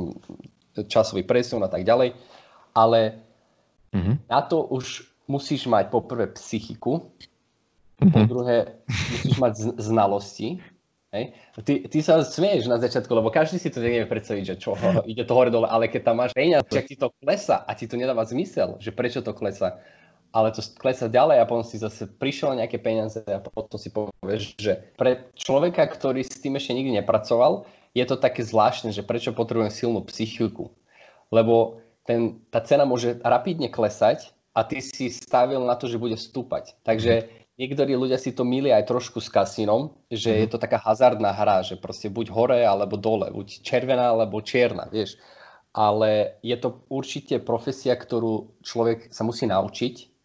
[0.90, 2.18] časový presun a tak ďalej.
[2.76, 3.22] Ale
[3.94, 4.28] mm-hmm.
[4.28, 7.08] na to už musíš mať poprvé psychiku,
[7.98, 8.12] mm-hmm.
[8.12, 8.56] po druhé
[8.90, 10.60] musíš mať znalosti.
[11.14, 11.32] Hej.
[11.64, 14.76] Ty, ty sa smieš na začiatku, lebo každý si to nevie predstaviť, že čo,
[15.10, 17.88] ide to hore dole, ale keď tam máš peniaze, ak ti to klesa a ti
[17.88, 19.80] to nedáva zmysel, že prečo to klesa,
[20.32, 24.58] ale to klesa ďalej a potom si zase prišiel nejaké peniaze a potom si povieš,
[24.58, 27.64] že pre človeka, ktorý s tým ešte nikdy nepracoval,
[27.96, 30.68] je to také zvláštne, že prečo potrebujem silnú psychiku.
[31.32, 36.20] Lebo ten, tá cena môže rapidne klesať a ty si stavil na to, že bude
[36.20, 36.76] stúpať.
[36.84, 40.38] Takže niektorí ľudia si to milia aj trošku s kasínom, že mm.
[40.44, 44.88] je to taká hazardná hra, že proste buď hore alebo dole, buď červená alebo čierna,
[44.92, 45.16] vieš.
[45.76, 50.15] Ale je to určite profesia, ktorú človek sa musí naučiť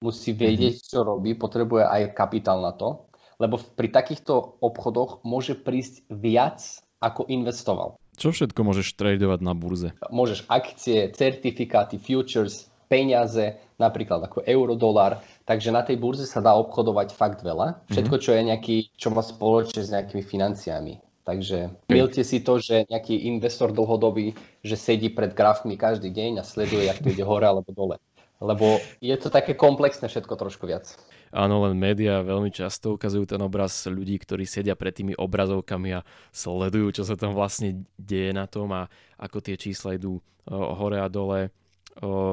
[0.00, 6.08] musí vedieť, čo robí, potrebuje aj kapitál na to, lebo pri takýchto obchodoch môže prísť
[6.08, 6.60] viac,
[7.00, 7.96] ako investoval.
[8.20, 9.96] Čo všetko môžeš tradovať na burze?
[10.12, 15.24] Môžeš akcie, certifikáty, futures, peniaze, napríklad ako euro, dolar.
[15.48, 17.88] Takže na tej burze sa dá obchodovať fakt veľa.
[17.88, 21.00] Všetko, čo je nejaký, čo má spoločne s nejakými financiami.
[21.24, 26.44] Takže milte si to, že nejaký investor dlhodobý, že sedí pred grafmi každý deň a
[26.44, 27.96] sleduje, jak to ide hore alebo dole
[28.40, 30.88] lebo je to také komplexné všetko trošku viac.
[31.30, 36.04] Áno, len médiá veľmi často ukazujú ten obraz ľudí, ktorí sedia pred tými obrazovkami a
[36.34, 40.18] sledujú, čo sa tam vlastne deje na tom a ako tie čísla idú
[40.50, 41.54] hore a dole.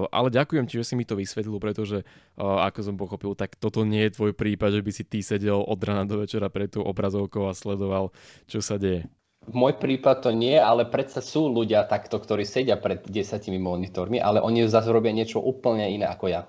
[0.10, 2.02] Ale ďakujem ti, že si mi to vysvetlil, pretože
[2.40, 5.78] ako som pochopil, tak toto nie je tvoj prípad, že by si ty sedel od
[5.84, 8.10] rana do večera pred tú obrazovkou a sledoval,
[8.50, 9.06] čo sa deje
[9.52, 14.44] môj prípad to nie, ale predsa sú ľudia takto, ktorí sedia pred desiatimi monitormi, ale
[14.44, 16.42] oni zase robia niečo úplne iné ako ja.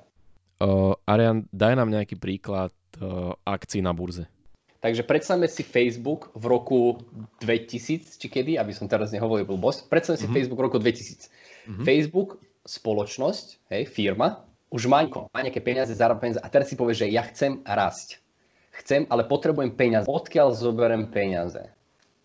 [0.59, 4.27] Uh, Arian, daj nám nejaký príklad uh, akcií na burze.
[4.79, 6.81] Takže predstavme si Facebook v roku
[7.43, 10.35] 2000, či kedy, aby som teraz nehovoril blbosť, predstavme si uh-huh.
[10.39, 10.87] Facebook v roku 2000.
[10.87, 11.83] Uh-huh.
[11.83, 11.85] Mhm.
[11.87, 12.31] Facebook,
[12.67, 17.09] spoločnosť, hej, firma, už má, má nejaké peniaze, zarába peniaze a teraz si povie, že
[17.09, 18.21] ja chcem rásť.
[18.79, 20.07] Chcem, ale potrebujem peniaze.
[20.07, 21.73] Odkiaľ zoberiem peniaze?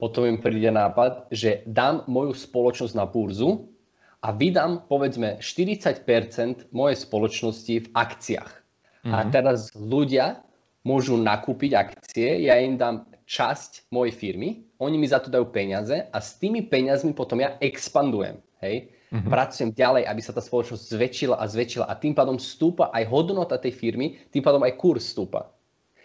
[0.03, 3.71] Potom im príde nápad, že dám moju spoločnosť na burzu
[4.19, 8.51] a vydám povedzme 40% mojej spoločnosti v akciách.
[8.51, 9.13] Mm-hmm.
[9.15, 9.29] A mhm.
[9.31, 10.43] teraz ľudia
[10.83, 15.95] môžu nakúpiť akcie, ja im dám časť mojej firmy, oni mi za to dajú peniaze
[15.95, 18.43] a s tými peniazmi potom ja expandujem.
[18.59, 18.91] Hej?
[19.07, 19.31] Mm-hmm.
[19.31, 23.55] Pracujem ďalej, aby sa tá spoločnosť zväčšila a zväčšila a tým pádom stúpa aj hodnota
[23.55, 25.47] tej firmy, tým pádom aj kurz stúpa.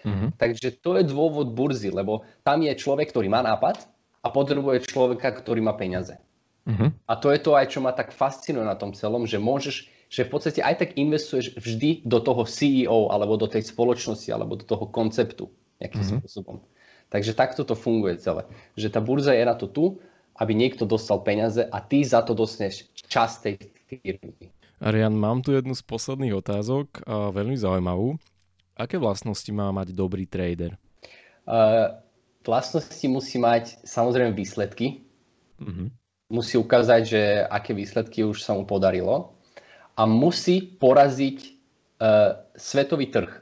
[0.06, 0.38] Mm-hmm.
[0.38, 3.86] Takže to je dôvod burzy, lebo tam je človek, ktorý má nápad
[4.22, 6.18] a potrebuje človeka, ktorý má peniaze.
[6.68, 7.08] Mm-hmm.
[7.08, 10.22] A to je to aj, čo ma tak fascinuje na tom celom, že môžeš, že
[10.24, 14.64] v podstate aj tak investuješ vždy do toho CEO, alebo do tej spoločnosti, alebo do
[14.68, 15.48] toho konceptu
[15.80, 16.20] nejakým mm-hmm.
[16.22, 16.60] spôsobom.
[17.08, 18.44] Takže takto to funguje celé.
[18.76, 19.96] Že tá burza je na to tu,
[20.38, 23.54] aby niekto dostal peniaze a ty za to dostaneš časť tej
[23.88, 24.52] firmy.
[24.78, 28.14] Arian, mám tu jednu z posledných otázok, a veľmi zaujímavú.
[28.78, 30.78] Aké vlastnosti má mať dobrý trader?
[31.42, 31.98] Uh,
[32.46, 35.02] vlastnosti musí mať samozrejme výsledky.
[35.58, 35.90] Uh-huh.
[36.30, 39.34] Musí ukázať, že aké výsledky už sa mu podarilo.
[39.98, 41.38] A musí poraziť
[41.98, 43.32] uh, svetový trh.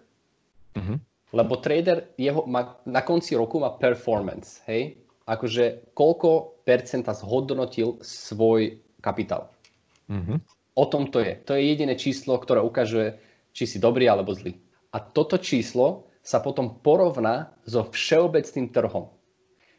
[0.72, 0.96] Uh-huh.
[1.36, 4.64] Lebo trader jeho má, na konci roku má performance.
[4.64, 4.96] Hej?
[5.28, 9.52] Akože koľko percenta zhodnotil svoj kapitál.
[10.08, 10.40] Uh-huh.
[10.72, 11.36] O tom to je.
[11.44, 13.20] To je jediné číslo, ktoré ukazuje,
[13.52, 14.56] či si dobrý alebo zlý.
[14.92, 19.14] A toto číslo sa potom porovná so všeobecným trhom.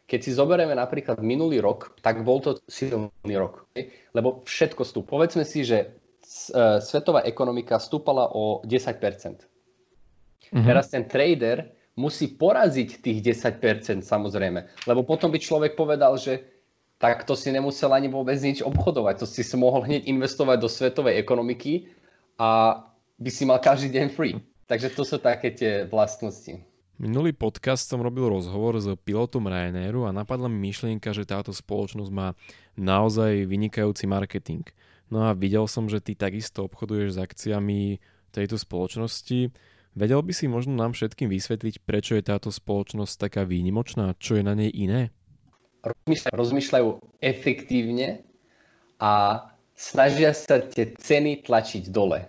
[0.08, 3.68] Keď si zoberieme napríklad minulý rok, tak bol to silný rok.
[4.16, 5.12] Lebo všetko stúp.
[5.12, 5.88] Povedzme si, že e,
[6.80, 8.72] svetová ekonomika stúpala o 10%.
[10.48, 10.64] Mm-hmm.
[10.64, 14.88] Teraz ten trader musí poraziť tých 10% samozrejme.
[14.88, 16.48] Lebo potom by človek povedal, že
[16.98, 19.22] tak to si nemusel ani vôbec nič obchodovať.
[19.22, 21.92] To si si mohol hneď investovať do svetovej ekonomiky
[22.40, 22.80] a
[23.20, 24.40] by si mal každý deň free.
[24.68, 26.60] Takže to sú také tie vlastnosti.
[27.00, 32.12] Minulý podcast som robil rozhovor s pilotom Ryanairu a napadla mi myšlienka, že táto spoločnosť
[32.12, 32.36] má
[32.76, 34.68] naozaj vynikajúci marketing.
[35.08, 38.02] No a videl som, že ty takisto obchoduješ s akciami
[38.36, 39.56] tejto spoločnosti.
[39.96, 44.44] Vedel by si možno nám všetkým vysvetliť, prečo je táto spoločnosť taká výnimočná, čo je
[44.44, 45.16] na nej iné?
[45.88, 46.88] Rozmýšľajú, rozmýšľajú
[47.24, 48.26] efektívne
[49.00, 49.46] a
[49.80, 52.28] snažia sa tie ceny tlačiť dole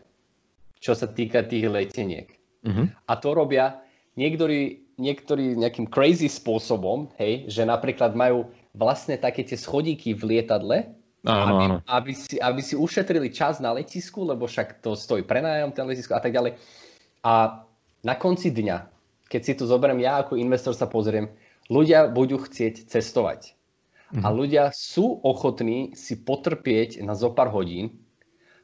[0.79, 2.39] čo sa týka tých leteniek.
[2.67, 2.87] Uh-huh.
[3.07, 3.83] A to robia
[4.19, 10.91] niektorí, niektorí nejakým crazy spôsobom, hej, že napríklad majú vlastne také tie schodíky v lietadle,
[11.27, 11.77] áno, aby, áno.
[11.87, 16.15] Aby, si, aby si ušetrili čas na letisku, lebo však to stojí prenájom ten letisku
[16.15, 16.59] a tak ďalej.
[17.23, 17.63] A
[18.03, 18.87] na konci dňa,
[19.27, 21.31] keď si to zoberiem ja ako investor sa pozriem,
[21.71, 23.55] ľudia budú chcieť cestovať.
[24.09, 24.25] Uh-huh.
[24.25, 24.35] A mhm.
[24.35, 28.03] ľudia sú ochotní si potrpieť na zo pár hodín,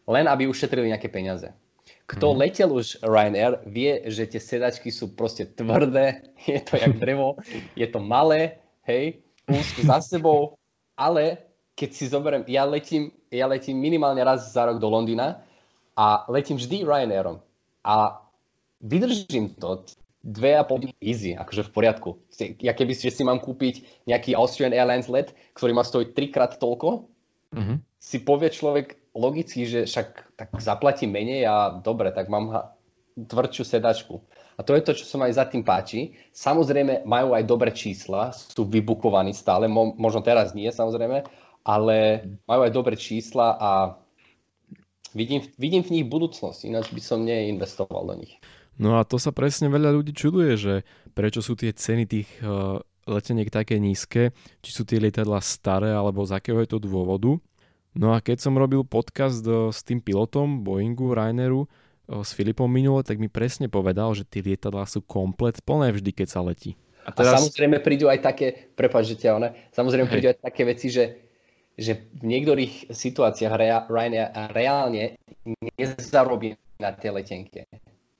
[0.04, 1.52] len aby ušetrili nejaké peniaze.
[2.04, 2.36] Kto mm.
[2.36, 7.40] letel už Ryanair, vie, že tie sedačky sú proste tvrdé, je to jak drevo,
[7.72, 10.60] je to malé, hej, úzko za sebou,
[10.96, 11.40] ale
[11.74, 15.42] keď si zoberiem, ja letím, ja letím minimálne raz za rok do Londýna
[15.96, 17.42] a letím vždy Ryanairom
[17.82, 18.22] a
[18.78, 19.82] vydržím to
[20.24, 22.10] dve a pol easy, akože v poriadku.
[22.64, 27.12] Ja keby že si mám kúpiť nejaký Austrian Airlines let, ktorý má stojiť trikrát toľko,
[27.52, 27.76] mm-hmm.
[28.00, 32.74] si povie človek, logicky, že však tak zaplatím menej a dobre, tak mám
[33.14, 34.18] tvrdšiu sedačku.
[34.54, 36.14] A to je to, čo sa aj za tým páči.
[36.30, 41.26] Samozrejme, majú aj dobré čísla, sú vybukovaní stále, mo- možno teraz nie, samozrejme,
[41.66, 41.96] ale
[42.46, 43.70] majú aj dobré čísla a
[45.14, 48.38] vidím, vidím v nich budúcnosť, ináč by som neinvestoval do nich.
[48.74, 50.74] No a to sa presne veľa ľudí čuduje, že
[51.14, 56.26] prečo sú tie ceny tých uh, leteniek také nízke, či sú tie lietadla staré, alebo
[56.26, 57.38] z akého je to dôvodu.
[57.94, 62.66] No a keď som robil podcast eh, s tým pilotom Boeingu, Raineru, eh, s Filipom
[62.66, 66.74] minule, tak mi presne povedal, že tie lietadlá sú komplet plné vždy, keď sa letí.
[67.06, 67.36] A, teraz...
[67.36, 69.28] a samozrejme prídu aj také, prepáč, že
[69.76, 71.20] samozrejme prídu aj také veci, že,
[71.76, 75.20] že v niektorých situáciách rea, Ryanair reálne
[75.76, 77.68] nezarobí na tej letenke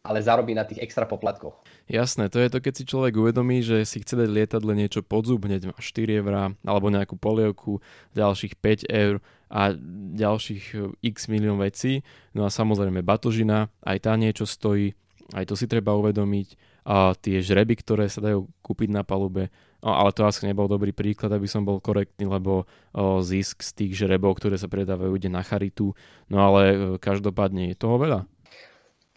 [0.04, 1.64] ale zarobí na tých extra poplatkoch.
[1.88, 5.24] Jasné, to je to, keď si človek uvedomí, že si chce dať lietadle niečo pod
[5.24, 7.80] zub, hneď má 4 eurá, alebo nejakú polievku,
[8.12, 9.72] ďalších 5 eur a
[10.12, 12.04] ďalších e, x milión vecí.
[12.36, 14.92] No a samozrejme batožina, aj tá niečo stojí,
[15.32, 16.76] aj to si treba uvedomiť.
[16.84, 19.48] A tie žreby, ktoré sa dajú kúpiť na palube,
[19.80, 23.72] no, ale to asi nebol dobrý príklad, aby som bol korektný, lebo o, zisk z
[23.72, 25.96] tých žrebov, ktoré sa predávajú, ide na charitu.
[26.28, 28.28] No ale e, každopádne je toho veľa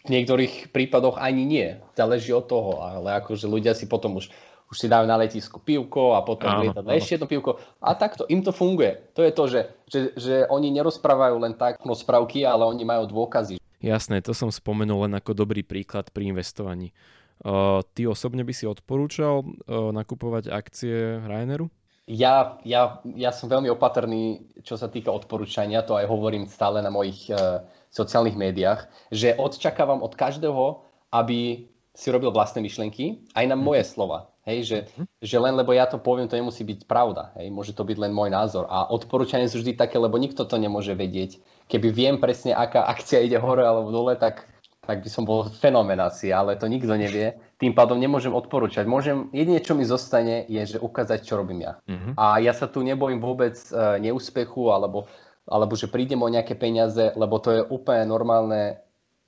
[0.08, 1.76] v niektorých prípadoch ani nie.
[1.92, 4.32] Záleží od toho, ale akože ľudia si potom už,
[4.72, 7.60] už si dajú na letisku pivko a potom áno, ešte jedno pivko.
[7.84, 9.12] A takto, im to funguje.
[9.12, 13.60] To je to, že, že, že oni nerozprávajú len tak rozprávky, ale oni majú dôkazy.
[13.78, 16.90] Jasné, to som spomenul len ako dobrý príklad pri investovaní.
[17.38, 21.70] Uh, ty osobne by si odporúčal uh, nakupovať akcie Ryanairu?
[22.08, 26.88] Ja, ja, ja som veľmi opatrný, čo sa týka odporúčania, to aj hovorím stále na
[26.88, 31.68] mojich uh, sociálnych médiách, že odčakávam od každého, aby
[31.98, 33.90] si robil vlastné myšlienky, aj na moje mhm.
[33.90, 34.18] slova.
[34.48, 35.04] Hej, že, mhm.
[35.20, 37.36] že len lebo ja to poviem, to nemusí byť pravda.
[37.36, 38.64] Hej, môže to byť len môj názor.
[38.70, 41.42] A odporúčanie sú vždy také, lebo nikto to nemôže vedieť.
[41.68, 44.48] Keby viem presne, aká akcia ide hore alebo dole, tak,
[44.88, 47.36] tak by som bol fenomén asi, ale to nikto nevie.
[47.60, 48.88] Tým pádom nemôžem odporúčať.
[48.88, 51.76] Môžem, jedine, čo mi zostane, je, že ukázať, čo robím ja.
[51.84, 52.16] Uh-huh.
[52.16, 55.10] A ja sa tu nebojím vôbec uh, neúspechu alebo
[55.48, 58.78] alebo že prídem o nejaké peniaze, lebo to je úplne normálne,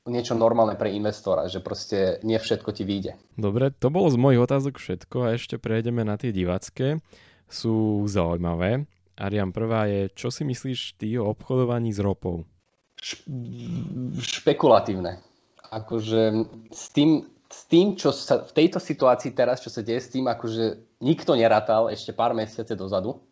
[0.04, 3.16] niečo normálne pre investora, že proste nie všetko ti vyjde.
[3.40, 7.00] Dobre, to bolo z mojich otázok všetko a ešte prejdeme na tie divacké.
[7.50, 8.86] Sú zaujímavé.
[9.18, 12.46] Ariam, prvá je, čo si myslíš ty o obchodovaní s ropou?
[14.20, 15.24] špekulatívne.
[15.70, 20.12] Akože s tým, s tým, čo sa v tejto situácii teraz, čo sa deje s
[20.12, 23.22] tým, akože nikto nerátal ešte pár mesiace dozadu.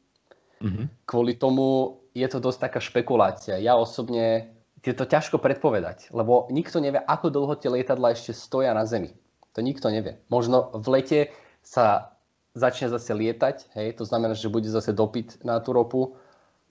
[0.58, 0.86] Mm-hmm.
[1.06, 3.62] Kvôli tomu je to dosť taká špekulácia.
[3.62, 4.50] Ja osobne
[4.82, 9.14] je to ťažko predpovedať, lebo nikto nevie, ako dlho tie lietadla ešte stoja na Zemi.
[9.54, 10.22] To nikto nevie.
[10.30, 11.20] Možno v lete
[11.66, 12.14] sa
[12.54, 16.18] začne zase lietať, hej, to znamená, že bude zase dopyt na tú ropu,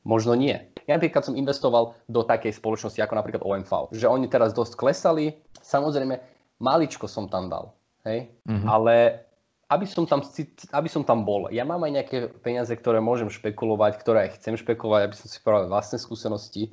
[0.07, 0.55] možno nie.
[0.87, 5.35] Ja napríklad som investoval do takej spoločnosti ako napríklad OMV, že oni teraz dosť klesali,
[5.59, 6.15] samozrejme
[6.63, 7.75] maličko som tam dal,
[8.07, 8.67] hej, mm-hmm.
[8.67, 9.26] ale
[9.67, 10.23] aby som, tam,
[10.71, 11.51] aby som tam bol.
[11.51, 15.43] Ja mám aj nejaké peniaze, ktoré môžem špekulovať, ktoré aj chcem špekulovať, aby som si
[15.43, 16.71] povedal vlastné skúsenosti,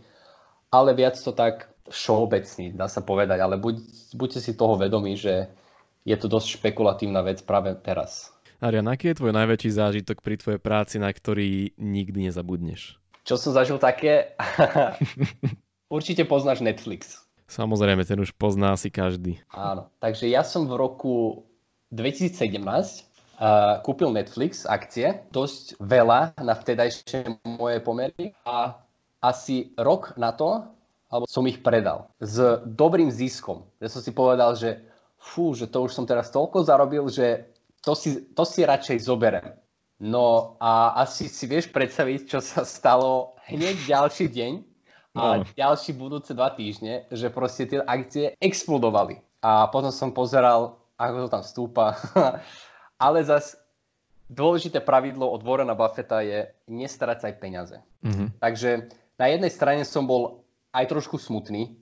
[0.70, 3.82] ale viac to tak všeobecný, dá sa povedať, ale buď,
[4.14, 5.50] buďte si toho vedomí, že
[6.06, 8.30] je to dosť špekulatívna vec práve teraz.
[8.62, 12.96] Arian, aký je tvoj najväčší zážitok pri tvojej práci, na ktorý nikdy nezabudneš?
[13.26, 14.38] Čo som zažil také?
[15.94, 17.24] Určite poznáš Netflix.
[17.44, 19.40] Samozrejme, ten už pozná si každý.
[19.52, 21.44] Áno, takže ja som v roku
[21.92, 28.78] 2017 uh, kúpil Netflix akcie, dosť veľa na vtedajšie moje pomery a
[29.24, 30.64] asi rok na to,
[31.08, 33.64] alebo som ich predal s dobrým ziskom.
[33.80, 34.84] Ja som si povedal, že
[35.16, 37.48] fú, že to už som teraz toľko zarobil, že
[37.80, 39.56] to si, to si radšej zoberem.
[40.02, 44.52] No a asi si vieš predstaviť, čo sa stalo hneď ďalší deň
[45.14, 45.46] a no.
[45.54, 49.22] ďalší budúce dva týždne, že proste tie akcie explodovali.
[49.44, 51.86] A potom som pozeral ako to tam stúpa.
[53.04, 53.58] Ale zas
[54.30, 57.76] dôležité pravidlo od Warrena Buffetta je nestarať sa aj peniaze.
[58.02, 58.28] Mm-hmm.
[58.40, 58.70] Takže
[59.20, 61.76] na jednej strane som bol aj trošku smutný,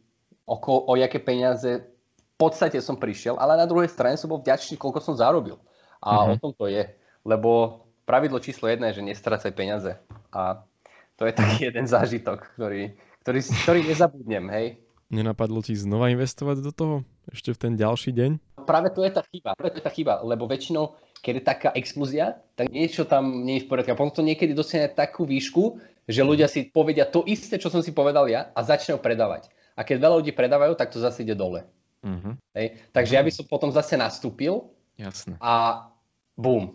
[0.44, 4.74] o, o jaké peniaze v podstate som prišiel, ale na druhej strane som bol vďačný,
[4.74, 5.62] koľko som zarobil.
[6.02, 6.32] A mm-hmm.
[6.34, 6.82] o tom to je.
[7.22, 9.94] Lebo pravidlo číslo jedna je, že nestrácaj peniaze.
[10.34, 10.66] A
[11.14, 14.66] to je taký jeden zážitok, ktorý, ktorý, ktorý nezabudnem, hej.
[15.12, 16.96] Nenapadlo ti znova investovať do toho?
[17.28, 18.30] Ešte v ten ďalší deň?
[18.64, 19.54] Práve to je tá chyba.
[19.58, 23.60] Práve to je tá chyba, lebo väčšinou, keď je taká explózia, tak niečo tam nie
[23.60, 23.92] je v poriadku.
[23.92, 25.78] A potom to niekedy dosiahne takú výšku,
[26.10, 29.52] že ľudia si povedia to isté, čo som si povedal ja a začnú predávať.
[29.78, 31.64] A keď veľa ľudí predávajú, tak to zase ide dole.
[32.02, 32.34] Uh-huh.
[32.58, 32.82] Hej?
[32.90, 34.66] Takže ja by som potom zase nastúpil
[34.98, 35.38] Jasne.
[35.38, 35.86] a
[36.34, 36.74] bum.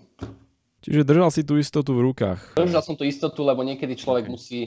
[0.81, 2.55] Čiže držal si tú istotu v rukách.
[2.55, 4.33] Držal som tú istotu, lebo niekedy človek okay.
[4.33, 4.59] musí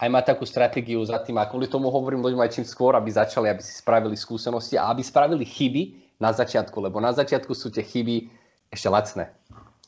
[0.00, 3.12] aj mať takú stratégiu za tým a kvôli tomu hovorím ľuďom aj čím skôr, aby
[3.12, 5.82] začali, aby si spravili skúsenosti a aby spravili chyby
[6.20, 8.28] na začiatku, lebo na začiatku sú tie chyby
[8.70, 9.34] ešte lacné,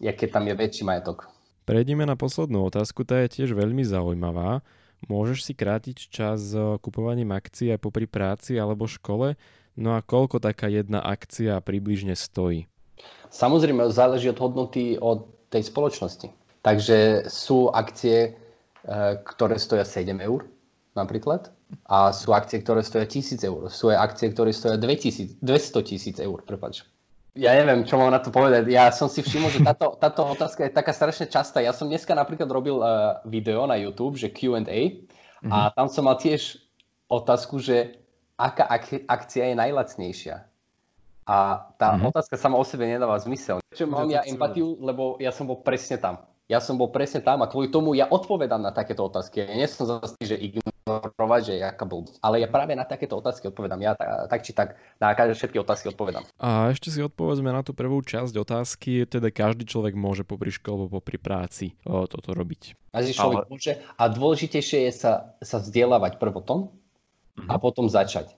[0.00, 1.28] keď tam je väčší majetok.
[1.62, 4.64] Prejdeme na poslednú otázku, tá je tiež veľmi zaujímavá.
[5.06, 9.38] Môžeš si krátiť čas s kupovaním akcií aj popri práci alebo škole?
[9.78, 12.66] No a koľko taká jedna akcia približne stojí?
[13.30, 16.28] Samozrejme, záleží od hodnoty od tej spoločnosti.
[16.62, 18.42] Takže sú akcie,
[18.82, 20.42] Eh, ktoré stoja 7 eur
[20.98, 21.54] napríklad
[21.88, 23.68] a sú akcie, ktoré stoja 1000 eur.
[23.72, 26.84] Sú aj akcie, ktoré stoja 2000, 200 tisíc eur, prepáč.
[27.32, 28.68] Ja neviem, čo mám na to povedať.
[28.68, 31.64] Ja som si všimol, že táto, táto otázka je taká strašne častá.
[31.64, 35.48] Ja som dneska napríklad robil uh, video na YouTube, že Q&A mm-hmm.
[35.48, 35.72] a mhm.
[35.72, 36.60] tam som mal tiež
[37.08, 37.96] otázku, že
[38.36, 40.36] aká ak- akcia je najlacnejšia.
[41.22, 42.10] A tá mm-hmm.
[42.12, 43.62] otázka sama o sebe nedáva zmysel.
[43.72, 46.20] Čo mám ja empatiu, lebo ja som bol presne tam
[46.50, 49.46] ja som bol presne tam a kvôli tomu ja odpovedám na takéto otázky.
[49.46, 52.18] Ja nie som zase, že ignorovať, že jaká blbosť.
[52.18, 53.80] Ale ja práve na takéto otázky odpovedám.
[53.80, 54.68] Ja tak, tak či tak
[54.98, 56.26] na všetky otázky odpovedám.
[56.42, 59.06] A ešte si odpovedzme na tú prvú časť otázky.
[59.06, 62.74] Teda každý človek môže popri škole alebo popri práci o, toto robiť.
[62.90, 63.48] Každý človek Ale...
[63.48, 63.72] môže.
[63.96, 67.48] A dôležitejšie je sa, sa vzdelávať prvotom uh-huh.
[67.48, 68.34] a potom začať.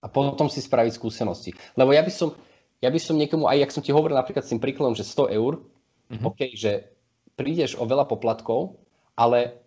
[0.00, 1.52] A potom si spraviť skúsenosti.
[1.74, 2.36] Lebo ja by som,
[2.78, 5.34] ja by som niekomu, aj jak som ti hovoril napríklad s tým príkladom, že 100
[5.34, 5.64] eur.
[6.12, 6.93] OK, že
[7.34, 8.78] prídeš o veľa poplatkov,
[9.14, 9.64] ale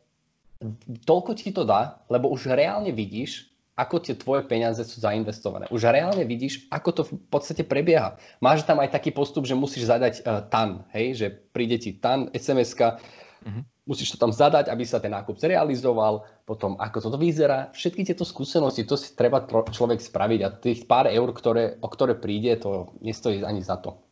[1.05, 3.47] toľko ti to dá, lebo už reálne vidíš,
[3.77, 5.69] ako tie tvoje peniaze sú zainvestované.
[5.69, 8.17] Už reálne vidíš, ako to v podstate prebieha.
[8.41, 12.33] Máš tam aj taký postup, že musíš zadať uh, TAN, hej, že príde ti TAN,
[12.33, 13.61] SMS-ka, uh-huh.
[13.85, 17.69] musíš to tam zadať, aby sa ten nákup zrealizoval, potom ako toto vyzerá.
[17.69, 22.17] Všetky tieto skúsenosti, to si treba človek spraviť a tých pár eur, ktoré, o ktoré
[22.17, 24.06] príde, to nestojí ani za to.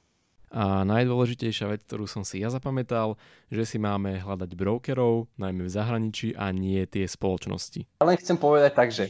[0.51, 3.17] A najdôležitejšia vec, ktorú som si ja zapamätal,
[3.49, 7.85] že si máme hľadať brokerov, najmä v zahraničí a nie tie spoločnosti.
[8.01, 9.09] Ale chcem povedať tak, že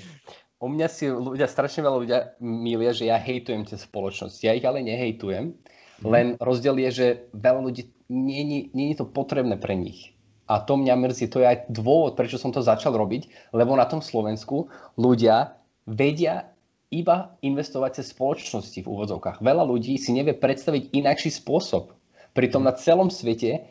[0.63, 4.41] u mňa si ľudia, strašne veľa ľudia milia, že ja hejtujem tie spoločnosti.
[4.41, 6.07] Ja ich ale nehejtujem, mm.
[6.07, 10.15] len rozdiel je, že veľa ľudí nie je to potrebné pre nich.
[10.45, 13.89] A to mňa mrzí, to je aj dôvod, prečo som to začal robiť, lebo na
[13.89, 15.57] tom Slovensku ľudia
[15.89, 16.54] vedia
[16.95, 19.43] iba investovať cez spoločnosti v úvodzovkách.
[19.43, 21.91] Veľa ľudí si nevie predstaviť inakší spôsob.
[22.31, 23.67] Pritom na celom svete,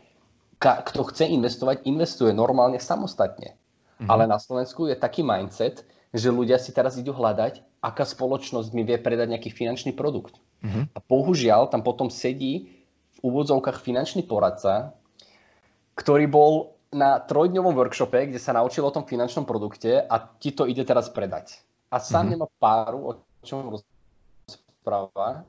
[0.60, 3.56] kto chce investovať, investuje normálne samostatne.
[3.56, 4.08] Mm-hmm.
[4.08, 8.86] Ale na Slovensku je taký mindset, že ľudia si teraz idú hľadať, aká spoločnosť mi
[8.86, 10.38] vie predať nejaký finančný produkt.
[10.62, 10.86] Uh-huh.
[10.94, 12.70] A bohužiaľ tam potom sedí
[13.10, 14.94] v úvodzovkách finančný poradca,
[15.98, 16.52] ktorý bol
[16.94, 21.10] na trojdňovom workshope, kde sa naučil o tom finančnom produkte a ti to ide teraz
[21.10, 21.58] predať.
[21.94, 22.32] A sám uh-huh.
[22.34, 23.12] nemá páru, o
[23.46, 25.46] čom rozpráva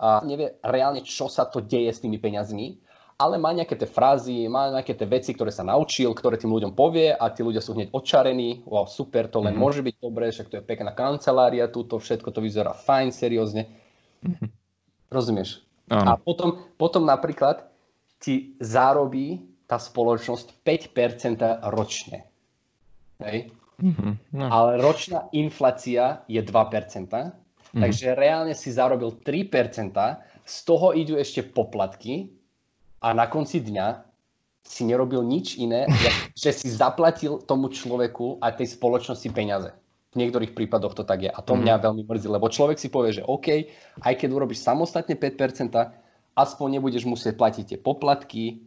[0.00, 2.80] a nevie reálne, čo sa to deje s tými peňazmi
[3.22, 6.74] ale má nejaké tie frázy, má nejaké tie veci, ktoré sa naučil, ktoré tým ľuďom
[6.74, 9.62] povie a tí ľudia sú hneď očarení, wow, super, to len mm-hmm.
[9.62, 13.70] môže byť dobré, však to je pekná kancelária, túto všetko to vyzerá fajn, seriózne.
[14.26, 14.48] Mm-hmm.
[15.14, 15.62] Rozumieš?
[15.86, 16.08] Áno.
[16.08, 17.62] A potom, potom napríklad
[18.18, 22.26] ti zárobí tá spoločnosť 5% ročne.
[23.22, 23.54] Hej?
[23.80, 24.12] Mm-hmm.
[24.36, 24.46] No.
[24.50, 27.80] Ale ročná inflácia je 2%, mm-hmm.
[27.80, 29.94] takže reálne si zarobil 3%,
[30.42, 32.34] z toho idú ešte poplatky,
[33.02, 34.06] a na konci dňa
[34.62, 35.90] si nerobil nič iné,
[36.38, 39.74] že si zaplatil tomu človeku a tej spoločnosti peniaze.
[40.14, 41.30] V niektorých prípadoch to tak je.
[41.32, 41.82] A to mňa mm.
[41.82, 43.48] veľmi mrzí, lebo človek si povie, že OK,
[44.04, 45.72] aj keď urobíš samostatne 5%,
[46.36, 48.60] aspoň nebudeš musieť platiť tie poplatky,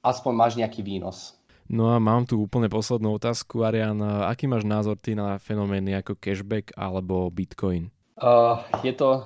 [0.00, 1.36] aspoň máš nejaký výnos.
[1.70, 4.02] No a mám tu úplne poslednú otázku, Arian.
[4.26, 7.94] Aký máš názor ty na fenomény ako cashback alebo bitcoin?
[8.18, 9.22] Uh, je to...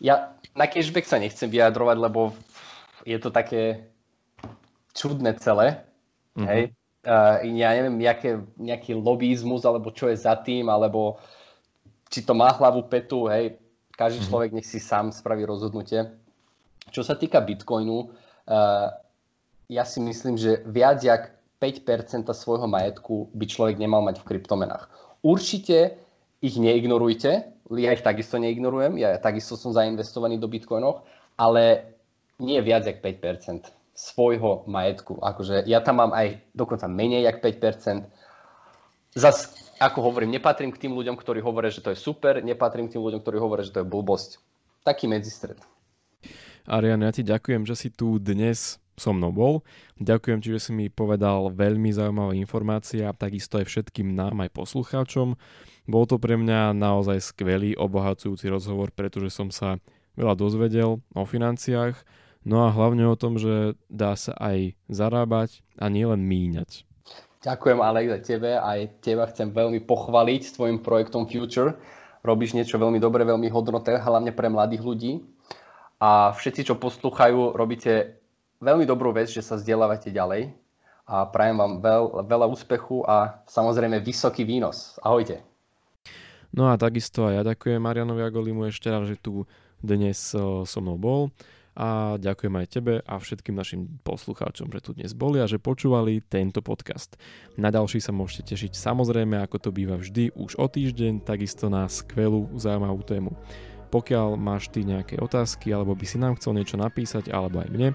[0.00, 2.32] Ja na cashback sa nechcem vyjadrovať, lebo
[3.04, 3.92] je to také
[4.96, 5.84] čudné celé.
[6.32, 6.48] Mm-hmm.
[6.48, 6.62] Hej?
[7.04, 11.20] Uh, ja neviem, nejaké, nejaký lobbyizmus, alebo čo je za tým, alebo
[12.08, 13.56] či to má hlavu petu, hej,
[13.96, 14.28] každý mm-hmm.
[14.32, 16.08] človek nech si sám spraví rozhodnutie.
[16.88, 18.88] Čo sa týka Bitcoinu, uh,
[19.68, 24.90] ja si myslím, že viac jak 5% svojho majetku by človek nemal mať v kryptomenách.
[25.22, 26.02] Určite
[26.42, 27.30] ich neignorujte,
[27.70, 31.06] ja ich takisto neignorujem, ja takisto som zainvestovaný do bitcoinov,
[31.38, 31.94] ale
[32.42, 35.22] nie viac jak 5% svojho majetku.
[35.22, 38.10] Akože ja tam mám aj dokonca menej jak 5%.
[39.14, 42.98] Zas, ako hovorím, nepatrím k tým ľuďom, ktorí hovoria, že to je super, nepatrím k
[42.98, 44.42] tým ľuďom, ktorí hovoria, že to je blbosť.
[44.82, 45.60] Taký medzistred.
[46.66, 49.54] Arian, ja ti ďakujem, že si tu dnes so mnou bol.
[50.00, 54.52] Ďakujem ti, že si mi povedal veľmi zaujímavé informácie a takisto aj všetkým nám, aj
[54.52, 55.34] poslucháčom.
[55.88, 59.80] Bol to pre mňa naozaj skvelý, obohacujúci rozhovor, pretože som sa
[60.14, 62.00] veľa dozvedel o financiách,
[62.42, 66.82] No a hlavne o tom, že dá sa aj zarábať a nielen míňať.
[67.42, 71.74] Ďakujem Alex za tebe, aj teba chcem veľmi pochváliť s tvojim projektom Future.
[72.22, 75.12] Robíš niečo veľmi dobré, veľmi hodnoté, hlavne pre mladých ľudí.
[76.02, 78.21] A všetci, čo poslúchajú, robíte
[78.62, 80.54] veľmi dobrú vec, že sa vzdelávate ďalej.
[81.02, 85.02] A prajem vám veľ, veľa úspechu a samozrejme vysoký výnos.
[85.02, 85.42] Ahojte.
[86.54, 89.42] No a takisto aj ja ďakujem Marianovi Agolimu ešte raz, že tu
[89.82, 91.34] dnes so mnou bol
[91.72, 96.20] a ďakujem aj tebe a všetkým našim poslucháčom, že tu dnes boli a že počúvali
[96.20, 97.16] tento podcast.
[97.56, 101.88] Na ďalší sa môžete tešiť samozrejme, ako to býva vždy, už o týždeň, takisto na
[101.88, 103.32] skvelú zaujímavú tému.
[103.88, 107.88] Pokiaľ máš ty nejaké otázky, alebo by si nám chcel niečo napísať, alebo aj mne,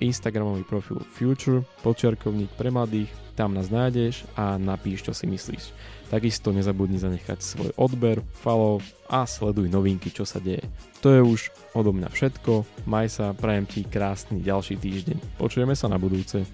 [0.00, 5.72] Instagramový profil Future, počiarkovník pre mladých, tam nás nájdeš a napíš, čo si myslíš.
[6.12, 10.64] Takisto nezabudni zanechať svoj odber, follow a sleduj novinky, čo sa deje.
[11.00, 11.40] To je už
[11.72, 15.40] odo mňa všetko, maj sa, prajem ti krásny ďalší týždeň.
[15.40, 16.44] Počujeme sa na budúce.